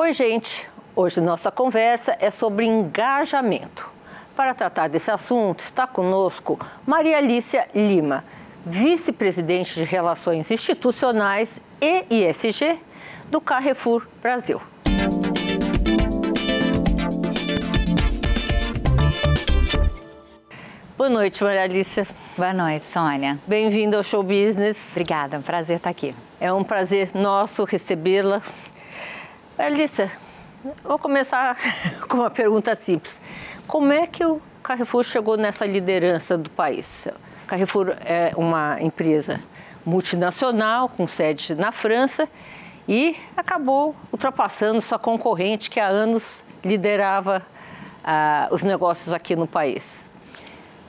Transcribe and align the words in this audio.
Oi, 0.00 0.12
gente. 0.12 0.68
Hoje 0.94 1.20
nossa 1.20 1.50
conversa 1.50 2.16
é 2.20 2.30
sobre 2.30 2.64
engajamento. 2.64 3.90
Para 4.36 4.54
tratar 4.54 4.86
desse 4.86 5.10
assunto, 5.10 5.58
está 5.58 5.88
conosco 5.88 6.56
Maria 6.86 7.18
Alicia 7.18 7.68
Lima, 7.74 8.22
vice-presidente 8.64 9.74
de 9.74 9.82
Relações 9.82 10.52
Institucionais 10.52 11.60
e 11.80 12.04
ISG 12.08 12.78
do 13.28 13.40
Carrefour 13.40 14.06
Brasil. 14.22 14.62
Boa 20.96 21.10
noite, 21.10 21.42
Maria 21.42 21.64
Alicia. 21.64 22.06
Boa 22.36 22.54
noite, 22.54 22.86
Sônia. 22.86 23.36
Bem-vinda 23.48 23.96
ao 23.96 24.04
Show 24.04 24.22
Business. 24.22 24.78
Obrigada, 24.92 25.34
é 25.34 25.38
um 25.40 25.42
prazer 25.42 25.78
estar 25.78 25.90
aqui. 25.90 26.14
É 26.40 26.52
um 26.52 26.62
prazer 26.62 27.10
nosso 27.16 27.64
recebê-la. 27.64 28.40
Alicia, 29.58 30.08
vou 30.84 31.00
começar 31.00 31.56
com 32.08 32.18
uma 32.18 32.30
pergunta 32.30 32.76
simples. 32.76 33.20
Como 33.66 33.92
é 33.92 34.06
que 34.06 34.24
o 34.24 34.40
Carrefour 34.62 35.02
chegou 35.02 35.36
nessa 35.36 35.66
liderança 35.66 36.38
do 36.38 36.48
país? 36.48 37.08
Carrefour 37.44 37.96
é 38.04 38.30
uma 38.36 38.80
empresa 38.80 39.40
multinacional 39.84 40.88
com 40.88 41.08
sede 41.08 41.56
na 41.56 41.72
França 41.72 42.28
e 42.86 43.16
acabou 43.36 43.96
ultrapassando 44.12 44.80
sua 44.80 44.98
concorrente 44.98 45.68
que 45.70 45.80
há 45.80 45.88
anos 45.88 46.44
liderava 46.64 47.44
ah, 48.04 48.46
os 48.52 48.62
negócios 48.62 49.12
aqui 49.12 49.34
no 49.34 49.48
país. 49.48 50.06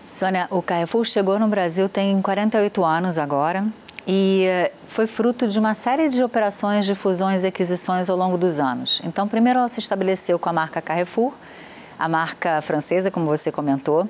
Sônia, 0.07 0.47
o 0.51 0.61
Carrefour 0.61 1.05
chegou 1.05 1.39
no 1.39 1.47
Brasil 1.47 1.89
tem 1.89 2.21
48 2.21 2.85
anos 2.85 3.17
agora 3.17 3.65
e 4.07 4.45
eh, 4.47 4.71
foi 4.87 5.07
fruto 5.07 5.47
de 5.47 5.59
uma 5.59 5.73
série 5.73 6.09
de 6.09 6.23
operações 6.23 6.85
de 6.85 6.95
fusões 6.95 7.43
e 7.43 7.47
aquisições 7.47 8.09
ao 8.09 8.17
longo 8.17 8.37
dos 8.37 8.59
anos. 8.59 9.01
Então, 9.03 9.27
primeiro 9.27 9.59
ela 9.59 9.69
se 9.69 9.79
estabeleceu 9.79 10.39
com 10.39 10.49
a 10.49 10.53
marca 10.53 10.81
Carrefour, 10.81 11.33
a 11.99 12.07
marca 12.07 12.61
francesa, 12.61 13.11
como 13.11 13.25
você 13.25 13.51
comentou, 13.51 14.07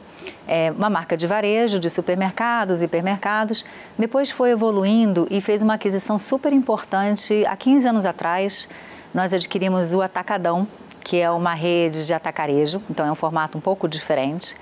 é 0.47 0.72
uma 0.72 0.91
marca 0.91 1.17
de 1.17 1.25
varejo, 1.25 1.80
de 1.80 1.89
supermercados, 1.89 2.83
hipermercados. 2.83 3.66
Depois 3.97 4.30
foi 4.30 4.52
evoluindo 4.52 5.28
e 5.31 5.41
fez 5.41 5.63
uma 5.63 5.73
aquisição 5.73 6.19
super 6.19 6.53
importante. 6.53 7.44
Há 7.47 7.56
15 7.56 7.88
anos 7.88 8.06
atrás, 8.06 8.69
nós 9.11 9.33
adquirimos 9.33 9.91
o 9.91 10.03
Atacadão, 10.03 10.67
que 11.03 11.19
é 11.19 11.31
uma 11.31 11.56
rede 11.56 12.06
de 12.06 12.13
atacarejo, 12.13 12.80
então 12.88 13.08
é 13.08 13.11
um 13.11 13.16
formato 13.16 13.58
um 13.58 13.61
pouco 13.61 13.88
diferente. 13.88 14.56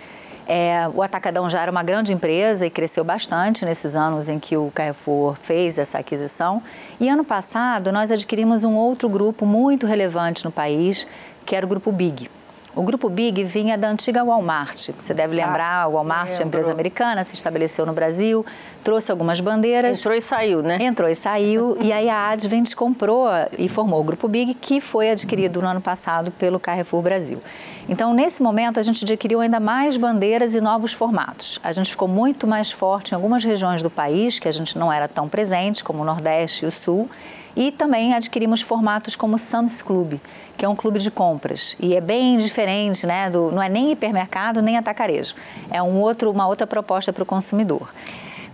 É, 0.47 0.89
o 0.93 1.03
Atacadão 1.03 1.49
já 1.49 1.61
era 1.61 1.69
uma 1.69 1.83
grande 1.83 2.13
empresa 2.13 2.65
e 2.65 2.69
cresceu 2.69 3.03
bastante 3.03 3.65
nesses 3.65 3.97
anos 3.97 4.29
em 4.29 4.39
que 4.39 4.55
o 4.55 4.71
Carrefour 4.73 5.35
fez 5.41 5.77
essa 5.77 5.99
aquisição. 5.99 6.63
E 7.01 7.09
ano 7.09 7.25
passado 7.25 7.91
nós 7.91 8.11
adquirimos 8.11 8.63
um 8.63 8.73
outro 8.73 9.09
grupo 9.09 9.45
muito 9.45 9.85
relevante 9.85 10.45
no 10.45 10.51
país, 10.51 11.05
que 11.45 11.53
era 11.53 11.65
o 11.65 11.69
Grupo 11.69 11.91
Big. 11.91 12.29
O 12.77 12.83
grupo 12.83 13.09
Big 13.09 13.43
vinha 13.43 13.75
da 13.75 13.89
antiga 13.89 14.23
Walmart. 14.23 14.91
Você 14.95 15.11
deve 15.11 15.33
ah, 15.41 15.45
lembrar, 15.45 15.83
ah, 15.83 15.87
Walmart, 15.87 16.29
lembro. 16.29 16.45
empresa 16.45 16.71
americana, 16.71 17.23
se 17.23 17.33
estabeleceu 17.33 17.87
no 17.87 17.91
Brasil, 17.91 18.45
trouxe 18.83 19.11
algumas 19.11 19.39
bandeiras. 19.39 19.97
Entrou 19.97 20.15
e 20.15 20.21
saiu, 20.21 20.61
né? 20.61 20.77
Entrou 20.79 21.09
e 21.09 21.15
saiu. 21.15 21.75
e 21.81 21.91
aí 21.91 22.07
a 22.07 22.29
Advent 22.29 22.75
comprou 22.75 23.27
e 23.57 23.67
formou 23.67 23.99
o 23.99 24.03
grupo 24.03 24.27
Big, 24.27 24.53
que 24.53 24.79
foi 24.79 25.09
adquirido 25.09 25.59
no 25.59 25.67
ano 25.67 25.81
passado 25.81 26.29
pelo 26.29 26.59
Carrefour 26.59 27.01
Brasil. 27.01 27.39
Então, 27.89 28.13
nesse 28.13 28.43
momento, 28.43 28.79
a 28.79 28.83
gente 28.83 29.03
adquiriu 29.03 29.41
ainda 29.41 29.59
mais 29.59 29.97
bandeiras 29.97 30.53
e 30.53 30.61
novos 30.61 30.93
formatos. 30.93 31.59
A 31.63 31.71
gente 31.71 31.89
ficou 31.89 32.07
muito 32.07 32.45
mais 32.45 32.71
forte 32.71 33.13
em 33.13 33.15
algumas 33.15 33.43
regiões 33.43 33.81
do 33.81 33.89
país, 33.89 34.37
que 34.37 34.47
a 34.47 34.51
gente 34.51 34.77
não 34.77 34.93
era 34.93 35.07
tão 35.07 35.27
presente, 35.27 35.83
como 35.83 36.03
o 36.03 36.05
Nordeste 36.05 36.65
e 36.65 36.67
o 36.67 36.71
Sul. 36.71 37.09
E 37.57 37.71
também 37.71 38.13
adquirimos 38.13 38.61
formatos 38.61 39.15
como 39.15 39.35
o 39.35 39.39
Sam's 39.39 39.81
Club, 39.81 40.19
que 40.55 40.63
é 40.63 40.69
um 40.69 40.75
clube 40.75 40.99
de 40.99 41.09
compras. 41.09 41.75
E 41.79 41.95
é 41.95 41.99
bem 41.99 42.37
diferente, 42.37 43.07
né? 43.07 43.31
Do, 43.31 43.51
não 43.51 43.63
é 43.63 43.67
nem 43.67 43.91
hipermercado, 43.91 44.61
nem 44.61 44.77
atacarejo. 44.77 45.33
É 45.71 45.81
um 45.81 45.99
outro, 45.99 46.29
uma 46.29 46.47
outra 46.47 46.67
proposta 46.67 47.11
para 47.11 47.23
o 47.23 47.25
consumidor. 47.25 47.89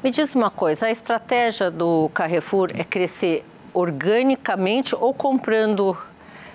Me 0.01 0.09
diz 0.09 0.33
uma 0.33 0.49
coisa, 0.49 0.85
a 0.85 0.91
estratégia 0.91 1.69
do 1.69 2.09
Carrefour 2.13 2.71
é 2.75 2.83
crescer 2.85 3.43
organicamente 3.73 4.95
ou 4.95 5.13
comprando 5.13 5.97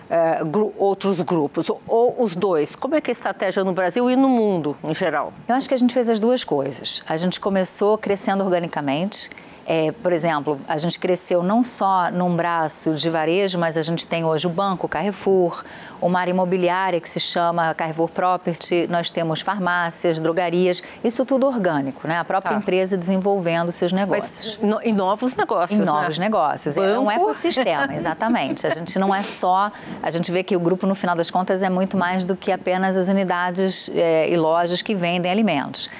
Uh, 0.08 0.42
gru 0.46 0.72
outros 0.78 1.20
grupos, 1.20 1.68
ou, 1.68 1.82
ou, 1.86 2.22
os 2.22 2.34
dois? 2.34 2.74
Como 2.74 2.94
é 2.94 3.00
que 3.02 3.10
é 3.10 3.12
a 3.12 3.16
estratégia 3.16 3.62
no 3.62 3.74
Brasil 3.74 4.10
e 4.10 4.16
no 4.16 4.26
mundo 4.26 4.74
em 4.82 4.94
geral? 4.94 5.34
Eu 5.46 5.54
acho 5.54 5.68
que 5.68 5.74
a 5.74 5.76
gente 5.76 5.92
fez 5.92 6.08
as 6.08 6.18
duas 6.18 6.42
coisas. 6.42 7.02
A 7.06 7.14
gente 7.18 7.38
começou 7.38 7.98
crescendo 7.98 8.42
organicamente 8.42 9.28
é, 9.70 9.92
por 9.92 10.14
exemplo, 10.14 10.58
a 10.66 10.78
gente 10.78 10.98
cresceu 10.98 11.42
não 11.42 11.62
só 11.62 12.10
num 12.10 12.34
braço 12.34 12.94
de 12.94 13.10
varejo, 13.10 13.58
mas 13.58 13.76
a 13.76 13.82
gente 13.82 14.06
tem 14.06 14.24
hoje 14.24 14.46
o 14.46 14.50
banco 14.50 14.88
Carrefour, 14.88 15.62
uma 16.00 16.18
área 16.20 16.30
imobiliária 16.30 16.98
que 16.98 17.10
se 17.10 17.20
chama 17.20 17.74
Carrefour 17.74 18.08
Property, 18.08 18.86
nós 18.88 19.10
temos 19.10 19.42
farmácias, 19.42 20.18
drogarias, 20.18 20.82
isso 21.04 21.22
tudo 21.26 21.46
orgânico, 21.46 22.08
né? 22.08 22.16
A 22.16 22.24
própria 22.24 22.52
tá. 22.52 22.58
empresa 22.58 22.96
desenvolvendo 22.96 23.70
seus 23.70 23.92
negócios. 23.92 24.58
Mas, 24.58 24.70
no, 24.70 24.80
e 24.82 24.90
novos 24.90 25.34
negócios, 25.34 25.78
Em 25.78 25.84
novos 25.84 26.18
né? 26.18 26.24
negócios. 26.24 26.74
Banco. 26.74 26.88
É 26.88 26.98
um 26.98 27.10
ecossistema, 27.10 27.92
exatamente. 27.94 28.66
A 28.66 28.70
gente 28.70 28.98
não 28.98 29.14
é 29.14 29.22
só... 29.22 29.70
A 30.02 30.10
gente 30.10 30.32
vê 30.32 30.42
que 30.42 30.56
o 30.56 30.60
grupo, 30.60 30.86
no 30.86 30.94
final 30.94 31.14
das 31.14 31.30
contas, 31.30 31.62
é 31.62 31.68
muito 31.68 31.94
mais 31.94 32.24
do 32.24 32.34
que 32.34 32.50
apenas 32.50 32.96
as 32.96 33.08
unidades 33.08 33.90
é, 33.94 34.30
e 34.30 34.36
lojas 34.38 34.80
que 34.80 34.94
vendem 34.94 35.30
alimentos. 35.30 35.90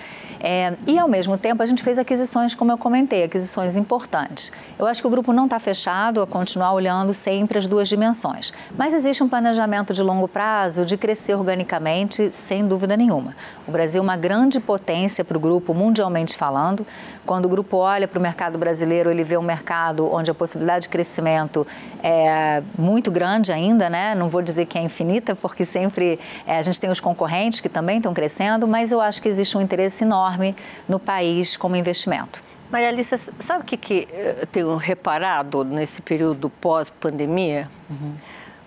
É, 0.41 0.73
e, 0.87 0.99
ao 0.99 1.09
mesmo 1.09 1.37
tempo, 1.37 1.63
a 1.63 1.67
gente 1.67 1.83
fez 1.83 1.99
aquisições, 1.99 2.55
como 2.55 2.71
eu 2.71 2.79
comentei, 2.79 3.25
aquisições 3.25 3.77
importantes. 3.77 4.53
Eu 4.79 4.87
acho 4.87 5.01
que 5.01 5.07
o 5.07 5.11
grupo 5.11 5.33
não 5.33 5.45
está 5.45 5.59
fechado 5.59 6.23
a 6.23 6.27
continuar 6.27 6.73
olhando 6.73 7.13
sempre 7.13 7.59
as 7.59 7.67
duas 7.67 7.89
dimensões. 7.89 8.53
Mas 8.77 8.95
existe 8.95 9.23
um 9.23 9.29
planejamento 9.29 9.93
de 9.93 10.03
longo 10.03 10.29
prazo 10.29 10.85
de 10.85 10.97
crescer 10.97 11.35
organicamente, 11.35 12.33
sem 12.33 12.67
dúvida 12.67 12.97
nenhuma. 12.97 13.35
O 13.67 13.73
Brasil 13.73 14.01
é 14.01 14.03
uma 14.03 14.17
grande 14.17 14.61
potência 14.61 15.25
para 15.25 15.37
o 15.37 15.41
grupo, 15.41 15.75
mundialmente 15.75 16.37
falando. 16.37 16.87
Quando 17.27 17.45
o 17.45 17.49
grupo 17.49 17.77
olha 17.77 18.09
para 18.09 18.19
o 18.19 18.23
mercado 18.23 18.57
brasileiro, 18.57 19.11
ele 19.11 19.25
vê 19.25 19.37
um 19.37 19.43
mercado 19.43 20.11
onde 20.13 20.31
a 20.31 20.35
possibilidade 20.35 20.85
de 20.85 20.89
crescimento 20.89 21.67
é 22.03 22.63
muito 22.79 23.11
grande 23.11 23.53
ainda, 23.53 23.91
né? 23.91 24.15
Não 24.15 24.29
vou 24.29 24.41
dizer 24.41 24.67
que 24.67 24.79
é 24.79 24.83
infinita, 24.83 25.37
porque 25.37 25.65
sempre 25.65 26.19
é, 26.47 26.57
a 26.57 26.63
gente 26.63 26.81
tem 26.81 26.91
os 26.91 27.01
concorrentes 27.01 27.61
que 27.61 27.69
também 27.69 27.99
estão 27.99 28.15
crescendo, 28.15 28.67
mas 28.67 28.93
eu 28.93 29.01
acho 29.01 29.21
que 29.21 29.29
existe 29.29 29.59
um 29.59 29.61
interesse 29.61 30.05
enorme 30.05 30.28
enorme 30.29 30.55
no 30.87 30.99
país 30.99 31.57
como 31.57 31.75
investimento. 31.77 32.43
Maria 32.71 32.89
Alice, 32.89 33.17
sabe 33.39 33.63
o 33.63 33.65
que, 33.65 33.77
que 33.77 34.09
eu 34.13 34.47
tenho 34.47 34.77
reparado 34.77 35.65
nesse 35.65 36.03
período 36.03 36.51
pós-pandemia? 36.51 37.69
Uhum. 37.89 38.11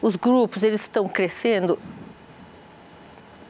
Os 0.02 0.16
grupos 0.16 0.64
eles 0.64 0.82
estão 0.82 1.08
crescendo 1.08 1.78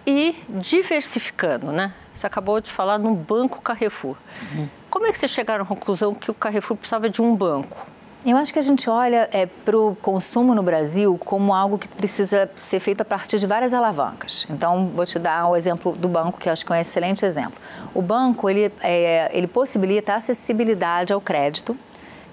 e 0.06 0.36
diversificando, 0.50 1.72
né? 1.72 1.94
Você 2.14 2.28
acabou 2.28 2.60
de 2.60 2.70
falar 2.70 2.98
no 2.98 3.16
Banco 3.16 3.62
Carrefour. 3.62 4.18
Uhum. 4.54 4.68
Como 4.90 5.08
é 5.08 5.12
que 5.14 5.18
vocês 5.18 5.32
chegaram 5.32 5.64
à 5.64 5.68
conclusão 5.68 6.14
que 6.14 6.30
o 6.30 6.34
Carrefour 6.34 6.76
precisava 6.76 7.10
de 7.10 7.22
um 7.22 7.34
banco? 7.34 7.88
Eu 8.24 8.38
acho 8.38 8.54
que 8.54 8.60
a 8.60 8.62
gente 8.62 8.88
olha 8.88 9.28
é, 9.34 9.48
para 9.48 9.76
o 9.76 9.96
consumo 9.96 10.54
no 10.54 10.62
Brasil 10.62 11.18
como 11.26 11.56
algo 11.56 11.80
que 11.80 11.88
precisa 11.88 12.48
ser 12.56 12.80
feito 12.80 13.02
a 13.02 13.06
partir 13.06 13.40
de 13.40 13.48
várias 13.48 13.74
alavancas. 13.74 14.46
Então, 14.48 14.92
vou 14.96 15.06
te 15.08 15.18
dar 15.18 15.48
o 15.48 15.52
um 15.52 15.56
exemplo 15.56 15.94
do 15.94 16.08
banco, 16.08 16.40
que 16.40 16.48
eu 16.48 16.54
acho 16.54 16.64
que 16.64 16.72
é 16.72 16.76
um 16.76 16.80
excelente 16.80 17.26
exemplo. 17.26 17.60
O 17.96 18.02
banco, 18.02 18.48
ele, 18.48 18.72
é, 18.82 19.32
ele 19.34 19.48
possibilita 19.48 20.14
a 20.14 20.16
acessibilidade 20.18 21.12
ao 21.12 21.20
crédito 21.20 21.76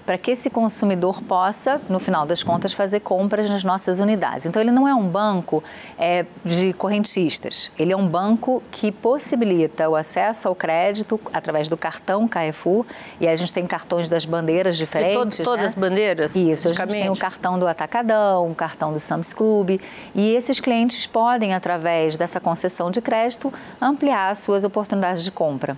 para 0.09 0.17
que 0.17 0.31
esse 0.31 0.49
consumidor 0.49 1.21
possa, 1.21 1.79
no 1.87 1.99
final 1.99 2.25
das 2.25 2.41
contas, 2.41 2.73
fazer 2.73 3.01
compras 3.01 3.47
nas 3.47 3.63
nossas 3.63 3.99
unidades. 3.99 4.47
Então, 4.47 4.59
ele 4.59 4.71
não 4.71 4.87
é 4.87 4.95
um 4.95 5.07
banco 5.07 5.63
é, 5.99 6.25
de 6.43 6.73
correntistas, 6.73 7.71
ele 7.77 7.93
é 7.93 7.95
um 7.95 8.07
banco 8.07 8.63
que 8.71 8.91
possibilita 8.91 9.87
o 9.87 9.95
acesso 9.95 10.47
ao 10.47 10.55
crédito 10.55 11.21
através 11.31 11.69
do 11.69 11.77
cartão 11.77 12.27
Carrefour, 12.27 12.87
e 13.21 13.27
a 13.27 13.35
gente 13.35 13.53
tem 13.53 13.67
cartões 13.67 14.09
das 14.09 14.25
bandeiras 14.25 14.77
diferentes. 14.77 15.37
Todas 15.43 15.61
né? 15.61 15.67
as 15.67 15.75
bandeiras? 15.75 16.35
Isso, 16.35 16.69
a 16.69 16.73
gente 16.73 16.91
tem 16.91 17.11
o 17.11 17.15
cartão 17.15 17.59
do 17.59 17.67
Atacadão, 17.67 18.49
o 18.49 18.55
cartão 18.55 18.91
do 18.91 18.99
Sam's 18.99 19.31
Club, 19.31 19.79
e 20.15 20.33
esses 20.33 20.59
clientes 20.59 21.05
podem, 21.05 21.53
através 21.53 22.17
dessa 22.17 22.39
concessão 22.39 22.89
de 22.89 22.99
crédito, 22.99 23.53
ampliar 23.79 24.31
as 24.31 24.39
suas 24.39 24.63
oportunidades 24.63 25.23
de 25.23 25.29
compra 25.29 25.77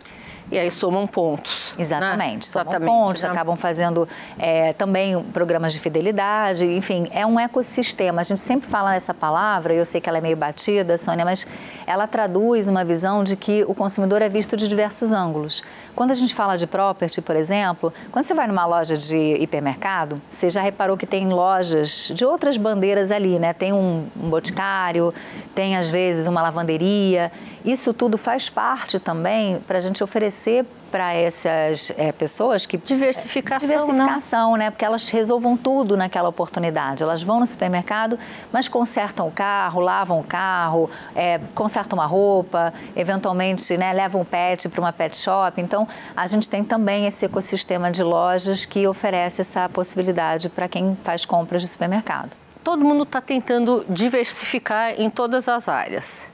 e 0.52 0.60
aí 0.60 0.70
somam 0.70 1.08
pontos. 1.08 1.74
Né? 1.78 1.84
Exatamente, 1.84 2.48
né? 2.48 2.52
somam 2.52 2.72
Exatamente, 2.72 2.90
pontos, 2.90 3.22
né? 3.22 3.30
acabam 3.30 3.56
fazendo 3.56 4.08
é, 4.38 4.74
também 4.74 5.22
programas 5.24 5.72
de 5.72 5.80
fidelidade, 5.80 6.66
enfim, 6.66 7.08
é 7.12 7.26
um 7.26 7.40
ecossistema. 7.40 8.22
A 8.22 8.24
gente 8.24 8.42
sempre 8.42 8.70
fala 8.70 8.94
essa 8.94 9.14
palavra, 9.14 9.74
e 9.74 9.78
eu 9.78 9.86
sei 9.86 10.02
que 10.02 10.10
ela 10.10 10.18
é 10.18 10.22
meio 10.22 10.36
batida, 10.36 10.98
Sônia, 10.98 11.24
mas 11.24 11.48
ela 11.88 12.06
traduz 12.06 12.68
uma 12.68 12.84
visão 12.84 13.24
de 13.24 13.38
que 13.38 13.64
o 13.64 13.74
consumidor 13.74 14.22
é 14.22 14.28
visto 14.28 14.58
de 14.58 14.68
diversos 14.68 15.14
ângulos. 15.14 15.64
Quando 15.96 16.12
a 16.12 16.16
gente 16.16 16.36
fala 16.36 16.58
de 16.58 16.68
property, 16.68 17.22
por 17.22 17.36
exemplo, 17.36 17.94
quando 18.12 18.26
você 18.26 18.34
vai 18.34 18.48
numa 18.48 18.66
loja 18.66 18.98
de 18.98 19.36
hipermercado, 19.36 20.22
você 20.28 20.50
já 20.50 20.62
reparou 20.62 20.98
que 20.98 21.06
tem 21.06 21.30
lojas 21.30 22.12
de 22.14 22.26
outras 22.26 22.58
bandeiras 22.58 23.12
ali, 23.12 23.40
né? 23.40 23.54
Tem 23.54 23.72
um, 23.72 24.06
um 24.16 24.30
boticário, 24.30 25.14
tem 25.56 25.78
às 25.78 25.90
vezes 25.90 26.28
uma 26.28 26.42
lavanderia. 26.42 27.32
Isso 27.64 27.94
tudo 27.94 28.18
faz 28.18 28.50
parte 28.50 29.00
também 29.00 29.60
para 29.68 29.78
a 29.78 29.82
gente 29.82 30.04
oferecer 30.04 30.41
oferecer 30.42 30.66
para 30.92 31.14
essas 31.14 31.90
é, 31.98 32.12
pessoas 32.12 32.66
que 32.66 32.78
diversificação, 32.78 33.70
diversificação, 33.70 34.58
né? 34.58 34.70
Porque 34.70 34.84
elas 34.84 35.08
resolvam 35.10 35.56
tudo 35.56 35.96
naquela 35.96 36.28
oportunidade. 36.28 37.02
Elas 37.02 37.24
vão 37.24 37.40
no 37.40 37.46
supermercado, 37.46 38.20
mas 38.52 38.68
consertam 38.68 39.28
o 39.28 39.32
carro, 39.32 39.80
lavam 39.80 40.20
o 40.20 40.24
carro, 40.24 40.90
é, 41.16 41.40
consertam 41.56 41.98
uma 41.98 42.06
roupa, 42.06 42.74
eventualmente, 42.94 43.78
né, 43.78 43.94
levam 43.94 44.22
um 44.22 44.26
pet 44.26 44.68
para 44.68 44.82
uma 44.82 44.92
pet 44.92 45.16
shop. 45.16 45.62
Então, 45.62 45.88
a 46.16 46.28
gente 46.28 46.50
tem 46.50 46.62
também 46.62 47.06
esse 47.06 47.24
ecossistema 47.24 47.90
de 47.90 48.04
lojas 48.04 48.66
que 48.66 48.86
oferece 48.86 49.42
essa 49.42 49.70
possibilidade 49.70 50.50
para 50.50 50.68
quem 50.68 50.98
faz 51.06 51.24
compras 51.24 51.62
de 51.62 51.70
supermercado. 51.70 52.32
Todo 52.66 52.84
mundo 52.84 53.04
está 53.04 53.22
tentando 53.22 53.86
diversificar 53.88 55.00
em 55.00 55.10
todas 55.10 55.48
as 55.48 55.70
áreas. 55.70 56.26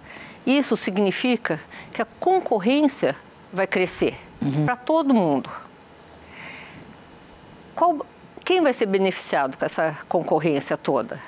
Isso 0.48 0.75
significa 0.75 1.59
que 1.92 2.01
a 2.01 2.07
concorrência 2.19 3.15
vai 3.51 3.67
crescer 3.67 4.17
uhum. 4.41 4.65
para 4.65 4.75
todo 4.75 5.13
mundo. 5.13 5.49
Qual, 7.75 8.05
quem 8.44 8.61
vai 8.61 8.73
ser 8.73 8.85
beneficiado 8.85 9.57
com 9.57 9.65
essa 9.65 9.97
concorrência 10.07 10.75
toda? 10.75 11.19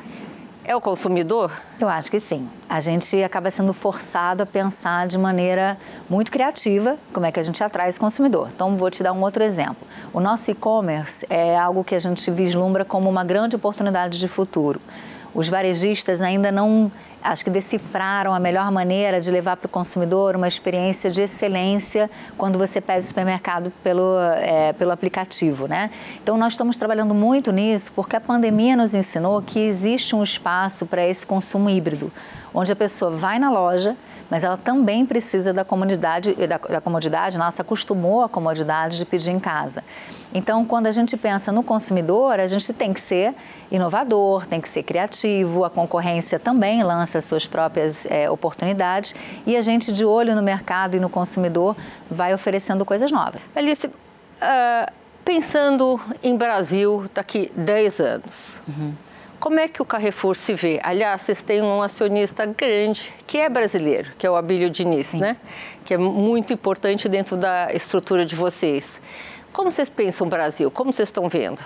É 0.69 0.75
o 0.75 0.81
consumidor? 0.81 1.51
Eu 1.79 1.89
acho 1.89 2.11
que 2.11 2.19
sim. 2.19 2.47
A 2.69 2.79
gente 2.79 3.23
acaba 3.23 3.49
sendo 3.49 3.73
forçado 3.73 4.43
a 4.43 4.45
pensar 4.45 5.07
de 5.07 5.17
maneira 5.17 5.75
muito 6.07 6.31
criativa 6.31 6.95
como 7.11 7.25
é 7.25 7.31
que 7.31 7.39
a 7.39 7.43
gente 7.43 7.63
atrai 7.63 7.89
esse 7.89 7.99
consumidor. 7.99 8.49
Então, 8.53 8.77
vou 8.77 8.91
te 8.91 9.01
dar 9.01 9.11
um 9.11 9.21
outro 9.23 9.43
exemplo. 9.43 9.87
O 10.13 10.19
nosso 10.19 10.51
e-commerce 10.51 11.25
é 11.27 11.57
algo 11.57 11.83
que 11.83 11.95
a 11.95 11.99
gente 11.99 12.29
vislumbra 12.29 12.85
como 12.85 13.09
uma 13.09 13.23
grande 13.23 13.55
oportunidade 13.55 14.19
de 14.19 14.27
futuro. 14.27 14.79
Os 15.33 15.47
varejistas 15.47 16.21
ainda 16.21 16.51
não 16.51 16.91
acho 17.21 17.43
que 17.43 17.49
decifraram 17.49 18.33
a 18.33 18.39
melhor 18.39 18.71
maneira 18.71 19.19
de 19.19 19.29
levar 19.29 19.57
para 19.57 19.67
o 19.67 19.69
consumidor 19.69 20.35
uma 20.35 20.47
experiência 20.47 21.11
de 21.11 21.21
excelência 21.21 22.09
quando 22.37 22.57
você 22.57 22.79
pede 22.79 23.01
o 23.01 23.07
supermercado 23.07 23.71
pelo, 23.83 24.17
é, 24.19 24.73
pelo 24.73 24.91
aplicativo, 24.91 25.67
né? 25.67 25.91
Então, 26.23 26.37
nós 26.37 26.53
estamos 26.53 26.77
trabalhando 26.77 27.13
muito 27.13 27.51
nisso 27.51 27.91
porque 27.93 28.15
a 28.15 28.21
pandemia 28.21 28.75
nos 28.75 28.93
ensinou 28.93 29.41
que 29.41 29.59
existe 29.59 30.15
um 30.15 30.23
espaço 30.23 30.85
para 30.85 31.05
esse 31.05 31.25
consumo 31.25 31.69
híbrido, 31.69 32.11
onde 32.53 32.71
a 32.71 32.75
pessoa 32.75 33.11
vai 33.11 33.37
na 33.37 33.51
loja, 33.51 33.95
mas 34.29 34.43
ela 34.43 34.57
também 34.57 35.05
precisa 35.05 35.51
da 35.51 35.65
comodidade, 35.65 36.33
da, 36.33 36.57
da 36.57 36.81
comodidade, 36.81 37.37
nossa, 37.37 37.61
acostumou 37.61 38.21
a 38.21 38.29
comodidade 38.29 38.97
de 38.97 39.05
pedir 39.05 39.31
em 39.31 39.39
casa. 39.39 39.83
Então, 40.33 40.63
quando 40.63 40.87
a 40.87 40.91
gente 40.91 41.17
pensa 41.17 41.51
no 41.51 41.63
consumidor, 41.63 42.39
a 42.39 42.47
gente 42.47 42.71
tem 42.71 42.93
que 42.93 43.01
ser 43.01 43.33
inovador, 43.71 44.45
tem 44.45 44.61
que 44.61 44.69
ser 44.69 44.83
criativo, 44.83 45.63
a 45.63 45.69
concorrência 45.69 46.39
também 46.39 46.83
lança 46.83 47.21
suas 47.21 47.47
próprias 47.47 48.05
é, 48.05 48.29
oportunidades 48.29 49.15
e 49.45 49.57
a 49.57 49.61
gente, 49.61 49.91
de 49.91 50.05
olho 50.05 50.35
no 50.35 50.41
mercado 50.41 50.95
e 50.95 50.99
no 50.99 51.09
consumidor, 51.09 51.75
vai 52.09 52.33
oferecendo 52.33 52.85
coisas 52.85 53.11
novas. 53.11 53.41
Alice, 53.55 53.87
uh, 53.87 54.91
pensando 55.25 55.99
em 56.23 56.35
Brasil 56.35 57.05
daqui 57.13 57.51
10 57.55 57.99
anos, 57.99 58.55
uhum. 58.67 58.93
Como 59.39 59.57
é 59.57 59.69
que 59.69 59.81
o 59.81 59.85
Carrefour 59.85 60.35
se 60.35 60.53
vê? 60.53 60.81
Aliás, 60.83 61.21
vocês 61.21 61.41
têm 61.41 61.61
um 61.61 61.81
acionista 61.81 62.45
grande 62.45 63.13
que 63.25 63.37
é 63.37 63.47
brasileiro, 63.47 64.11
que 64.17 64.27
é 64.27 64.29
o 64.29 64.35
Abílio 64.35 64.69
Diniz, 64.69 65.07
Sim. 65.07 65.19
né? 65.19 65.37
Que 65.85 65.93
é 65.93 65.97
muito 65.97 66.51
importante 66.51 67.07
dentro 67.07 67.37
da 67.37 67.73
estrutura 67.73 68.25
de 68.25 68.35
vocês. 68.35 69.01
Como 69.53 69.71
vocês 69.71 69.87
pensam 69.87 70.27
o 70.27 70.29
Brasil? 70.29 70.69
Como 70.69 70.91
vocês 70.91 71.07
estão 71.07 71.29
vendo? 71.29 71.63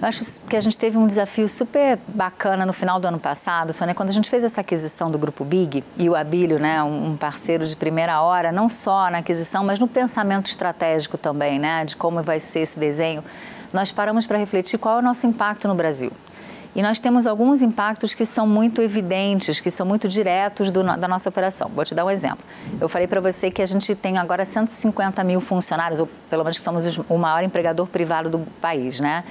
Eu 0.00 0.08
acho 0.08 0.40
que 0.48 0.56
a 0.56 0.60
gente 0.62 0.78
teve 0.78 0.96
um 0.96 1.06
desafio 1.06 1.46
super 1.46 1.98
bacana 2.08 2.64
no 2.64 2.72
final 2.72 2.98
do 2.98 3.06
ano 3.06 3.20
passado, 3.20 3.72
Sônia, 3.74 3.94
quando 3.94 4.08
a 4.08 4.12
gente 4.12 4.30
fez 4.30 4.42
essa 4.42 4.62
aquisição 4.62 5.10
do 5.10 5.18
Grupo 5.18 5.44
Big 5.44 5.84
e 5.98 6.08
o 6.08 6.16
Abílio, 6.16 6.58
né, 6.58 6.82
um 6.82 7.16
parceiro 7.16 7.66
de 7.66 7.76
primeira 7.76 8.20
hora, 8.22 8.50
não 8.50 8.68
só 8.68 9.10
na 9.10 9.18
aquisição, 9.18 9.62
mas 9.62 9.78
no 9.78 9.86
pensamento 9.86 10.46
estratégico 10.46 11.16
também, 11.18 11.58
né, 11.58 11.84
de 11.84 11.96
como 11.96 12.22
vai 12.22 12.40
ser 12.40 12.60
esse 12.60 12.78
desenho, 12.78 13.22
nós 13.72 13.92
paramos 13.92 14.26
para 14.26 14.38
refletir 14.38 14.78
qual 14.78 14.96
é 14.96 14.98
o 14.98 15.02
nosso 15.02 15.26
impacto 15.26 15.68
no 15.68 15.74
Brasil. 15.74 16.10
E 16.74 16.82
nós 16.82 16.98
temos 16.98 17.26
alguns 17.26 17.62
impactos 17.62 18.14
que 18.14 18.24
são 18.24 18.46
muito 18.46 18.82
evidentes, 18.82 19.60
que 19.60 19.70
são 19.70 19.86
muito 19.86 20.08
diretos 20.08 20.70
do, 20.72 20.82
da 20.82 21.06
nossa 21.06 21.28
operação. 21.28 21.70
Vou 21.72 21.84
te 21.84 21.94
dar 21.94 22.04
um 22.04 22.10
exemplo. 22.10 22.44
Eu 22.80 22.88
falei 22.88 23.06
para 23.06 23.20
você 23.20 23.50
que 23.50 23.62
a 23.62 23.66
gente 23.66 23.94
tem 23.94 24.18
agora 24.18 24.44
150 24.44 25.22
mil 25.22 25.40
funcionários, 25.40 26.00
ou 26.00 26.08
pelo 26.28 26.42
menos 26.42 26.58
que 26.58 26.64
somos 26.64 26.98
o 27.08 27.16
maior 27.16 27.44
empregador 27.44 27.86
privado 27.86 28.28
do 28.28 28.40
país, 28.60 28.98
né? 28.98 29.22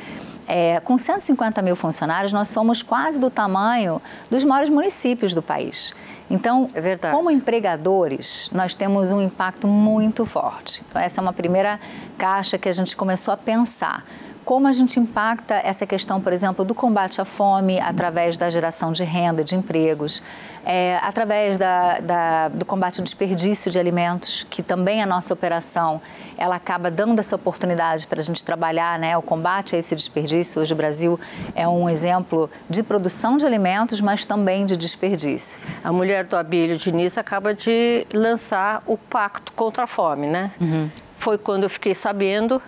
É, 0.47 0.79
com 0.81 0.97
150 0.97 1.61
mil 1.61 1.75
funcionários, 1.75 2.33
nós 2.33 2.49
somos 2.49 2.81
quase 2.81 3.17
do 3.17 3.29
tamanho 3.29 4.01
dos 4.29 4.43
maiores 4.43 4.69
municípios 4.69 5.33
do 5.33 5.41
país. 5.41 5.93
Então, 6.29 6.69
é 6.73 6.97
como 7.11 7.29
empregadores, 7.29 8.49
nós 8.51 8.75
temos 8.75 9.11
um 9.11 9.21
impacto 9.21 9.67
muito 9.67 10.25
forte. 10.25 10.83
Então, 10.89 11.01
essa 11.01 11.19
é 11.19 11.21
uma 11.21 11.33
primeira 11.33 11.79
caixa 12.17 12.57
que 12.57 12.67
a 12.67 12.73
gente 12.73 12.95
começou 12.95 13.33
a 13.33 13.37
pensar 13.37 14.05
como 14.43 14.67
a 14.67 14.71
gente 14.71 14.99
impacta 14.99 15.55
essa 15.55 15.85
questão, 15.85 16.21
por 16.21 16.33
exemplo, 16.33 16.65
do 16.65 16.75
combate 16.75 17.21
à 17.21 17.25
fome 17.25 17.79
através 17.79 18.37
da 18.37 18.49
geração 18.49 18.91
de 18.91 19.03
renda, 19.03 19.43
de 19.43 19.55
empregos, 19.55 20.21
é, 20.65 20.97
através 21.01 21.57
da, 21.57 21.99
da, 21.99 22.47
do 22.49 22.65
combate 22.65 22.99
ao 22.99 23.03
desperdício 23.03 23.71
de 23.71 23.79
alimentos, 23.79 24.45
que 24.49 24.61
também 24.61 25.01
a 25.01 25.05
nossa 25.05 25.33
operação 25.33 26.01
ela 26.37 26.55
acaba 26.55 26.89
dando 26.89 27.19
essa 27.19 27.35
oportunidade 27.35 28.07
para 28.07 28.19
a 28.19 28.23
gente 28.23 28.43
trabalhar 28.43 28.97
né, 28.99 29.17
o 29.17 29.21
combate 29.21 29.75
a 29.75 29.79
esse 29.79 29.95
desperdício. 29.95 30.61
Hoje 30.61 30.73
o 30.73 30.75
Brasil 30.75 31.19
é 31.55 31.67
um 31.67 31.89
exemplo 31.89 32.49
de 32.69 32.83
produção 32.83 33.37
de 33.37 33.45
alimentos, 33.45 34.01
mas 34.01 34.25
também 34.25 34.65
de 34.65 34.75
desperdício. 34.75 35.59
A 35.83 35.91
mulher 35.91 36.25
do 36.25 36.35
Abílio 36.35 36.77
Diniz 36.77 37.17
acaba 37.17 37.53
de 37.53 38.05
lançar 38.13 38.83
o 38.85 38.97
Pacto 38.97 39.51
contra 39.53 39.83
a 39.83 39.87
Fome, 39.87 40.27
né? 40.27 40.51
Uhum. 40.59 40.89
Foi 41.17 41.37
quando 41.37 41.63
eu 41.63 41.69
fiquei 41.69 41.95
sabendo 41.95 42.61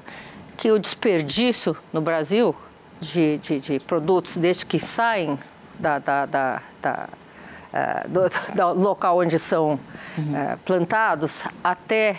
que 0.58 0.72
o 0.72 0.80
desperdício 0.80 1.76
no 1.92 2.02
Brasil 2.02 2.56
de, 3.00 3.38
de, 3.38 3.60
de 3.60 3.80
produtos 3.80 4.38
desde 4.38 4.66
que 4.66 4.80
saem 4.80 5.38
da, 5.80 6.00
da, 6.00 6.26
da, 6.26 6.62
da 6.82 7.10
uh, 7.74 8.10
do, 8.10 8.22
do, 8.56 8.82
local 8.82 9.20
onde 9.20 9.38
são 9.38 9.80
uhum. 10.18 10.34
uh, 10.34 10.58
plantados 10.60 11.44
até 11.64 12.16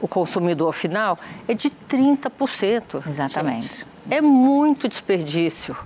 o 0.00 0.06
consumidor 0.06 0.72
final 0.72 1.18
é 1.48 1.54
de 1.54 1.70
30%. 1.70 3.06
Exatamente. 3.08 3.62
Gente. 3.62 3.86
É 4.10 4.20
muito 4.20 4.88
desperdício. 4.88 5.76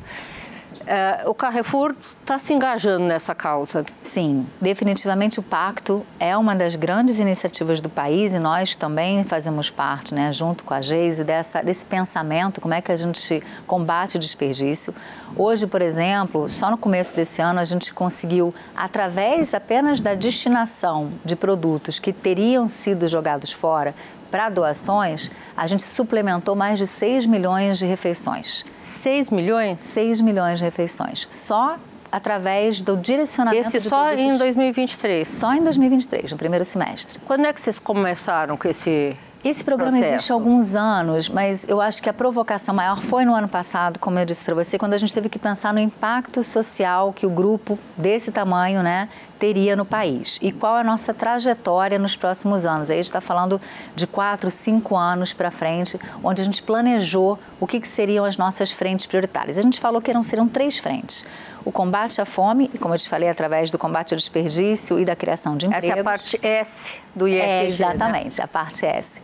É, 0.86 1.22
o 1.26 1.34
Carrefour 1.34 1.94
está 2.00 2.38
se 2.38 2.52
engajando 2.52 3.04
nessa 3.04 3.34
causa. 3.34 3.84
Sim, 4.02 4.46
definitivamente 4.60 5.38
o 5.38 5.42
pacto 5.42 6.04
é 6.18 6.36
uma 6.36 6.54
das 6.54 6.76
grandes 6.76 7.20
iniciativas 7.20 7.80
do 7.80 7.88
país 7.88 8.34
e 8.34 8.38
nós 8.38 8.74
também 8.74 9.24
fazemos 9.24 9.70
parte, 9.70 10.14
né, 10.14 10.32
junto 10.32 10.64
com 10.64 10.74
a 10.74 10.80
Geise, 10.80 11.24
dessa, 11.24 11.62
desse 11.62 11.86
pensamento, 11.86 12.60
como 12.60 12.74
é 12.74 12.80
que 12.80 12.90
a 12.90 12.96
gente 12.96 13.42
combate 13.66 14.16
o 14.16 14.18
desperdício. 14.18 14.94
Hoje, 15.36 15.66
por 15.66 15.80
exemplo, 15.80 16.48
só 16.48 16.70
no 16.70 16.76
começo 16.76 17.14
desse 17.14 17.40
ano 17.40 17.60
a 17.60 17.64
gente 17.64 17.92
conseguiu, 17.94 18.54
através 18.76 19.54
apenas 19.54 20.00
da 20.00 20.14
destinação 20.14 21.10
de 21.24 21.36
produtos 21.36 21.98
que 21.98 22.12
teriam 22.12 22.68
sido 22.68 23.08
jogados 23.08 23.52
fora, 23.52 23.94
para 24.32 24.48
doações, 24.48 25.30
a 25.54 25.66
gente 25.66 25.82
suplementou 25.82 26.56
mais 26.56 26.78
de 26.78 26.86
6 26.86 27.26
milhões 27.26 27.78
de 27.78 27.84
refeições. 27.84 28.64
6 28.80 29.28
milhões? 29.28 29.78
6 29.82 30.22
milhões 30.22 30.58
de 30.58 30.64
refeições. 30.64 31.28
Só 31.30 31.76
através 32.10 32.80
do 32.80 32.96
direcionamento 32.96 33.68
Esse 33.68 33.88
só 33.88 34.06
produtos... 34.06 34.34
em 34.34 34.38
2023? 34.38 35.28
Só 35.28 35.52
em 35.54 35.62
2023, 35.62 36.32
no 36.32 36.38
primeiro 36.38 36.64
semestre. 36.64 37.20
Quando 37.26 37.46
é 37.46 37.52
que 37.52 37.60
vocês 37.60 37.78
começaram 37.78 38.56
com 38.56 38.68
esse 38.68 39.16
esse 39.44 39.64
programa 39.64 39.90
processo. 39.90 40.14
existe 40.14 40.32
há 40.32 40.34
alguns 40.34 40.74
anos, 40.76 41.28
mas 41.28 41.66
eu 41.68 41.80
acho 41.80 42.00
que 42.00 42.08
a 42.08 42.12
provocação 42.12 42.72
maior 42.72 43.00
foi 43.00 43.24
no 43.24 43.34
ano 43.34 43.48
passado, 43.48 43.98
como 43.98 44.16
eu 44.18 44.24
disse 44.24 44.44
para 44.44 44.54
você, 44.54 44.78
quando 44.78 44.92
a 44.92 44.98
gente 44.98 45.12
teve 45.12 45.28
que 45.28 45.38
pensar 45.38 45.74
no 45.74 45.80
impacto 45.80 46.44
social 46.44 47.12
que 47.12 47.26
o 47.26 47.30
grupo 47.30 47.76
desse 47.96 48.30
tamanho 48.30 48.84
né, 48.84 49.08
teria 49.42 49.74
no 49.74 49.84
país 49.84 50.38
e 50.40 50.52
qual 50.52 50.76
a 50.76 50.84
nossa 50.84 51.12
trajetória 51.12 51.98
nos 51.98 52.14
próximos 52.14 52.64
anos. 52.64 52.90
Aí 52.90 52.94
a 52.94 52.98
gente 52.98 53.06
está 53.06 53.20
falando 53.20 53.60
de 53.96 54.06
quatro, 54.06 54.48
cinco 54.52 54.96
anos 54.96 55.32
para 55.32 55.50
frente, 55.50 55.98
onde 56.22 56.40
a 56.40 56.44
gente 56.44 56.62
planejou 56.62 57.36
o 57.58 57.66
que, 57.66 57.80
que 57.80 57.88
seriam 57.88 58.24
as 58.24 58.36
nossas 58.36 58.70
frentes 58.70 59.04
prioritárias. 59.04 59.58
A 59.58 59.62
gente 59.62 59.80
falou 59.80 60.00
que 60.00 60.08
eram, 60.08 60.22
seriam 60.22 60.46
três 60.46 60.78
frentes. 60.78 61.24
O 61.64 61.72
combate 61.72 62.20
à 62.20 62.24
fome, 62.24 62.70
e 62.72 62.78
como 62.78 62.94
eu 62.94 62.98
te 62.98 63.08
falei, 63.08 63.28
através 63.28 63.72
do 63.72 63.78
combate 63.78 64.14
ao 64.14 64.18
desperdício 64.18 64.96
e 65.00 65.04
da 65.04 65.16
criação 65.16 65.56
de 65.56 65.66
empregos. 65.66 65.90
Essa 65.90 65.98
é 65.98 66.00
a 66.00 66.04
parte 66.04 66.46
S 66.46 66.94
do 67.12 67.26
ISG, 67.26 67.40
É, 67.40 67.64
exatamente, 67.64 68.38
né? 68.38 68.44
a 68.44 68.48
parte 68.48 68.86
S 68.86 69.20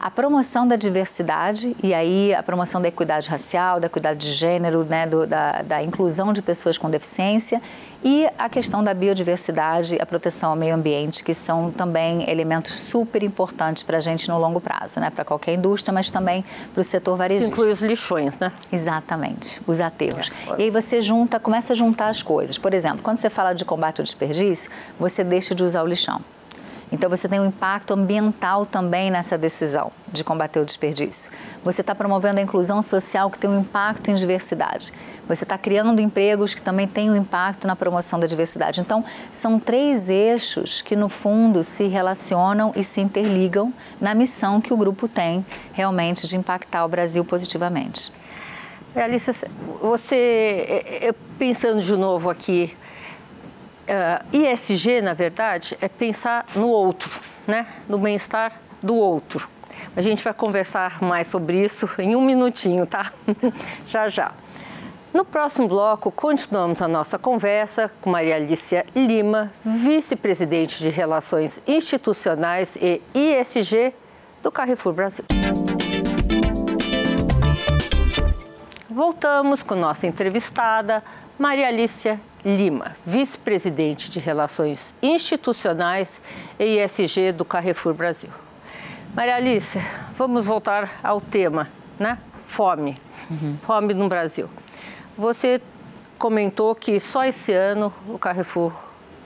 a 0.00 0.10
promoção 0.10 0.66
da 0.66 0.76
diversidade 0.76 1.76
e 1.82 1.92
aí 1.92 2.34
a 2.34 2.42
promoção 2.42 2.80
da 2.80 2.88
equidade 2.88 3.28
racial, 3.28 3.78
da 3.78 3.86
equidade 3.86 4.18
de 4.20 4.32
gênero, 4.32 4.82
né, 4.82 5.06
do, 5.06 5.26
da, 5.26 5.60
da, 5.60 5.82
inclusão 5.82 6.32
de 6.32 6.40
pessoas 6.40 6.78
com 6.78 6.88
deficiência 6.88 7.60
e 8.02 8.26
a 8.38 8.48
questão 8.48 8.82
da 8.82 8.94
biodiversidade 8.94 9.96
e 9.96 10.00
a 10.00 10.06
proteção 10.06 10.50
ao 10.50 10.56
meio 10.56 10.74
ambiente, 10.74 11.22
que 11.22 11.34
são 11.34 11.70
também 11.70 12.28
elementos 12.30 12.74
super 12.74 13.22
importantes 13.22 13.82
para 13.82 13.98
a 13.98 14.00
gente 14.00 14.26
no 14.30 14.38
longo 14.38 14.58
prazo, 14.58 14.98
né, 15.00 15.10
para 15.10 15.22
qualquer 15.22 15.52
indústria, 15.52 15.92
mas 15.92 16.10
também 16.10 16.42
para 16.72 16.80
o 16.80 16.84
setor 16.84 17.18
varejista. 17.18 17.44
Isso 17.44 17.52
inclui 17.52 17.70
os 17.70 17.82
lixões, 17.82 18.38
né? 18.38 18.50
Exatamente, 18.72 19.60
os 19.66 19.82
aterros. 19.82 20.30
É. 20.52 20.60
E 20.60 20.62
aí 20.64 20.70
você 20.70 21.02
junta, 21.02 21.38
começa 21.38 21.74
a 21.74 21.76
juntar 21.76 22.08
as 22.08 22.22
coisas. 22.22 22.56
Por 22.56 22.72
exemplo, 22.72 23.00
quando 23.02 23.18
você 23.18 23.28
fala 23.28 23.52
de 23.52 23.66
combate 23.66 24.00
ao 24.00 24.04
desperdício, 24.04 24.70
você 24.98 25.22
deixa 25.22 25.54
de 25.54 25.62
usar 25.62 25.82
o 25.82 25.86
lixão. 25.86 26.22
Então 26.92 27.08
você 27.08 27.28
tem 27.28 27.38
um 27.38 27.46
impacto 27.46 27.94
ambiental 27.94 28.66
também 28.66 29.10
nessa 29.10 29.38
decisão 29.38 29.92
de 30.08 30.24
combater 30.24 30.60
o 30.60 30.64
desperdício. 30.64 31.30
Você 31.62 31.82
está 31.82 31.94
promovendo 31.94 32.40
a 32.40 32.42
inclusão 32.42 32.82
social 32.82 33.30
que 33.30 33.38
tem 33.38 33.48
um 33.48 33.60
impacto 33.60 34.10
em 34.10 34.14
diversidade. 34.14 34.92
Você 35.28 35.44
está 35.44 35.56
criando 35.56 36.00
empregos 36.00 36.54
que 36.54 36.60
também 36.60 36.88
têm 36.88 37.10
um 37.10 37.16
impacto 37.16 37.66
na 37.66 37.76
promoção 37.76 38.18
da 38.18 38.26
diversidade. 38.26 38.80
Então 38.80 39.04
são 39.30 39.60
três 39.60 40.08
eixos 40.08 40.82
que 40.82 40.96
no 40.96 41.08
fundo 41.08 41.62
se 41.62 41.86
relacionam 41.86 42.72
e 42.74 42.82
se 42.82 43.00
interligam 43.00 43.72
na 44.00 44.14
missão 44.14 44.60
que 44.60 44.72
o 44.72 44.76
grupo 44.76 45.06
tem 45.06 45.46
realmente 45.72 46.26
de 46.26 46.36
impactar 46.36 46.84
o 46.84 46.88
Brasil 46.88 47.24
positivamente. 47.24 48.10
Alice, 48.96 49.32
você, 49.80 50.16
é, 50.68 51.08
é, 51.08 51.14
pensando 51.38 51.80
de 51.80 51.96
novo 51.96 52.28
aqui 52.28 52.76
uh, 53.90 54.24
é, 54.32 54.52
ISG, 54.52 55.00
na 55.00 55.12
verdade, 55.12 55.76
é 55.80 55.88
pensar 55.88 56.46
no 56.54 56.68
outro, 56.68 57.10
né? 57.46 57.66
no 57.88 57.98
bem-estar 57.98 58.52
do 58.82 58.94
outro. 58.94 59.48
A 59.96 60.00
gente 60.00 60.22
vai 60.22 60.32
conversar 60.32 61.02
mais 61.02 61.26
sobre 61.26 61.62
isso 61.62 61.88
em 61.98 62.14
um 62.14 62.24
minutinho, 62.24 62.86
tá? 62.86 63.12
já 63.86 64.08
já. 64.08 64.32
No 65.12 65.24
próximo 65.24 65.66
bloco, 65.66 66.12
continuamos 66.12 66.80
a 66.80 66.86
nossa 66.86 67.18
conversa 67.18 67.90
com 68.00 68.10
Maria 68.10 68.36
Alicia 68.36 68.86
Lima, 68.94 69.50
vice-presidente 69.64 70.78
de 70.78 70.88
Relações 70.88 71.60
Institucionais 71.66 72.76
e 72.76 73.02
ISG 73.12 73.92
do 74.40 74.52
Carrefour 74.52 74.92
Brasil. 74.92 75.24
Voltamos 78.88 79.64
com 79.64 79.74
nossa 79.74 80.06
entrevistada, 80.06 81.02
Maria 81.36 81.66
Alicia 81.66 82.20
Lima, 82.44 82.96
vice-presidente 83.04 84.10
de 84.10 84.18
Relações 84.18 84.94
Institucionais 85.02 86.22
e 86.58 86.78
ESG 86.78 87.32
do 87.32 87.44
Carrefour 87.44 87.92
Brasil. 87.92 88.30
Maria 89.14 89.36
Alice, 89.36 89.78
vamos 90.16 90.46
voltar 90.46 91.00
ao 91.02 91.20
tema, 91.20 91.68
né? 91.98 92.18
Fome. 92.42 92.96
Uhum. 93.30 93.58
Fome 93.60 93.92
no 93.92 94.08
Brasil. 94.08 94.48
Você 95.18 95.60
comentou 96.18 96.74
que 96.74 96.98
só 96.98 97.24
esse 97.24 97.52
ano 97.52 97.92
o 98.08 98.18
Carrefour 98.18 98.72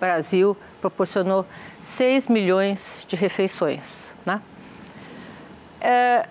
Brasil 0.00 0.56
proporcionou 0.80 1.46
6 1.82 2.28
milhões 2.28 3.04
de 3.06 3.14
refeições, 3.14 4.12
né? 4.26 4.40
É, 5.80 6.26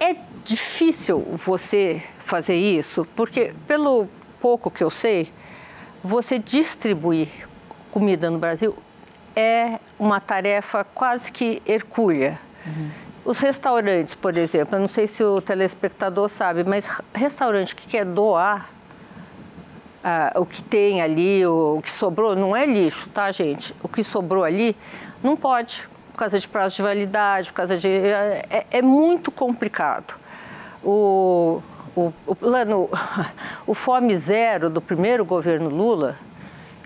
é 0.00 0.16
difícil 0.44 1.20
você 1.32 2.02
fazer 2.18 2.54
isso, 2.54 3.06
porque 3.14 3.54
pelo 3.66 4.08
pouco 4.40 4.70
que 4.70 4.82
eu 4.82 4.90
sei, 4.90 5.32
você 6.02 6.38
distribuir 6.38 7.28
comida 7.90 8.30
no 8.30 8.38
Brasil 8.38 8.76
é 9.36 9.78
uma 9.98 10.20
tarefa 10.20 10.84
quase 10.84 11.30
que 11.30 11.62
hercúlea. 11.66 12.38
Uhum. 12.66 12.90
Os 13.24 13.38
restaurantes, 13.38 14.14
por 14.14 14.36
exemplo, 14.36 14.74
eu 14.74 14.80
não 14.80 14.88
sei 14.88 15.06
se 15.06 15.22
o 15.22 15.40
telespectador 15.40 16.28
sabe, 16.28 16.64
mas 16.64 17.00
restaurante 17.14 17.76
que 17.76 17.86
quer 17.86 18.04
doar 18.04 18.68
ah, 20.02 20.32
o 20.34 20.44
que 20.44 20.62
tem 20.62 21.00
ali, 21.00 21.46
o, 21.46 21.76
o, 21.78 21.82
que 21.82 21.90
sobrou, 21.90 22.34
não 22.34 22.56
é 22.56 22.66
lixo, 22.66 23.08
tá, 23.10 23.30
gente? 23.30 23.72
O 23.80 23.88
que 23.88 24.02
sobrou 24.02 24.42
ali 24.42 24.76
não 25.22 25.36
pode, 25.36 25.88
por 26.10 26.18
causa 26.18 26.38
de 26.38 26.48
prazo 26.48 26.76
de 26.76 26.82
validade, 26.82 27.50
por 27.50 27.54
causa 27.54 27.76
de. 27.76 27.88
É, 27.88 28.66
é 28.70 28.82
muito 28.82 29.30
complicado. 29.30 30.14
O, 30.82 31.62
o, 31.94 32.12
o 32.26 32.34
plano, 32.34 32.88
o 33.66 33.74
Fome 33.74 34.16
Zero 34.16 34.70
do 34.70 34.80
primeiro 34.80 35.24
governo 35.24 35.68
Lula, 35.68 36.16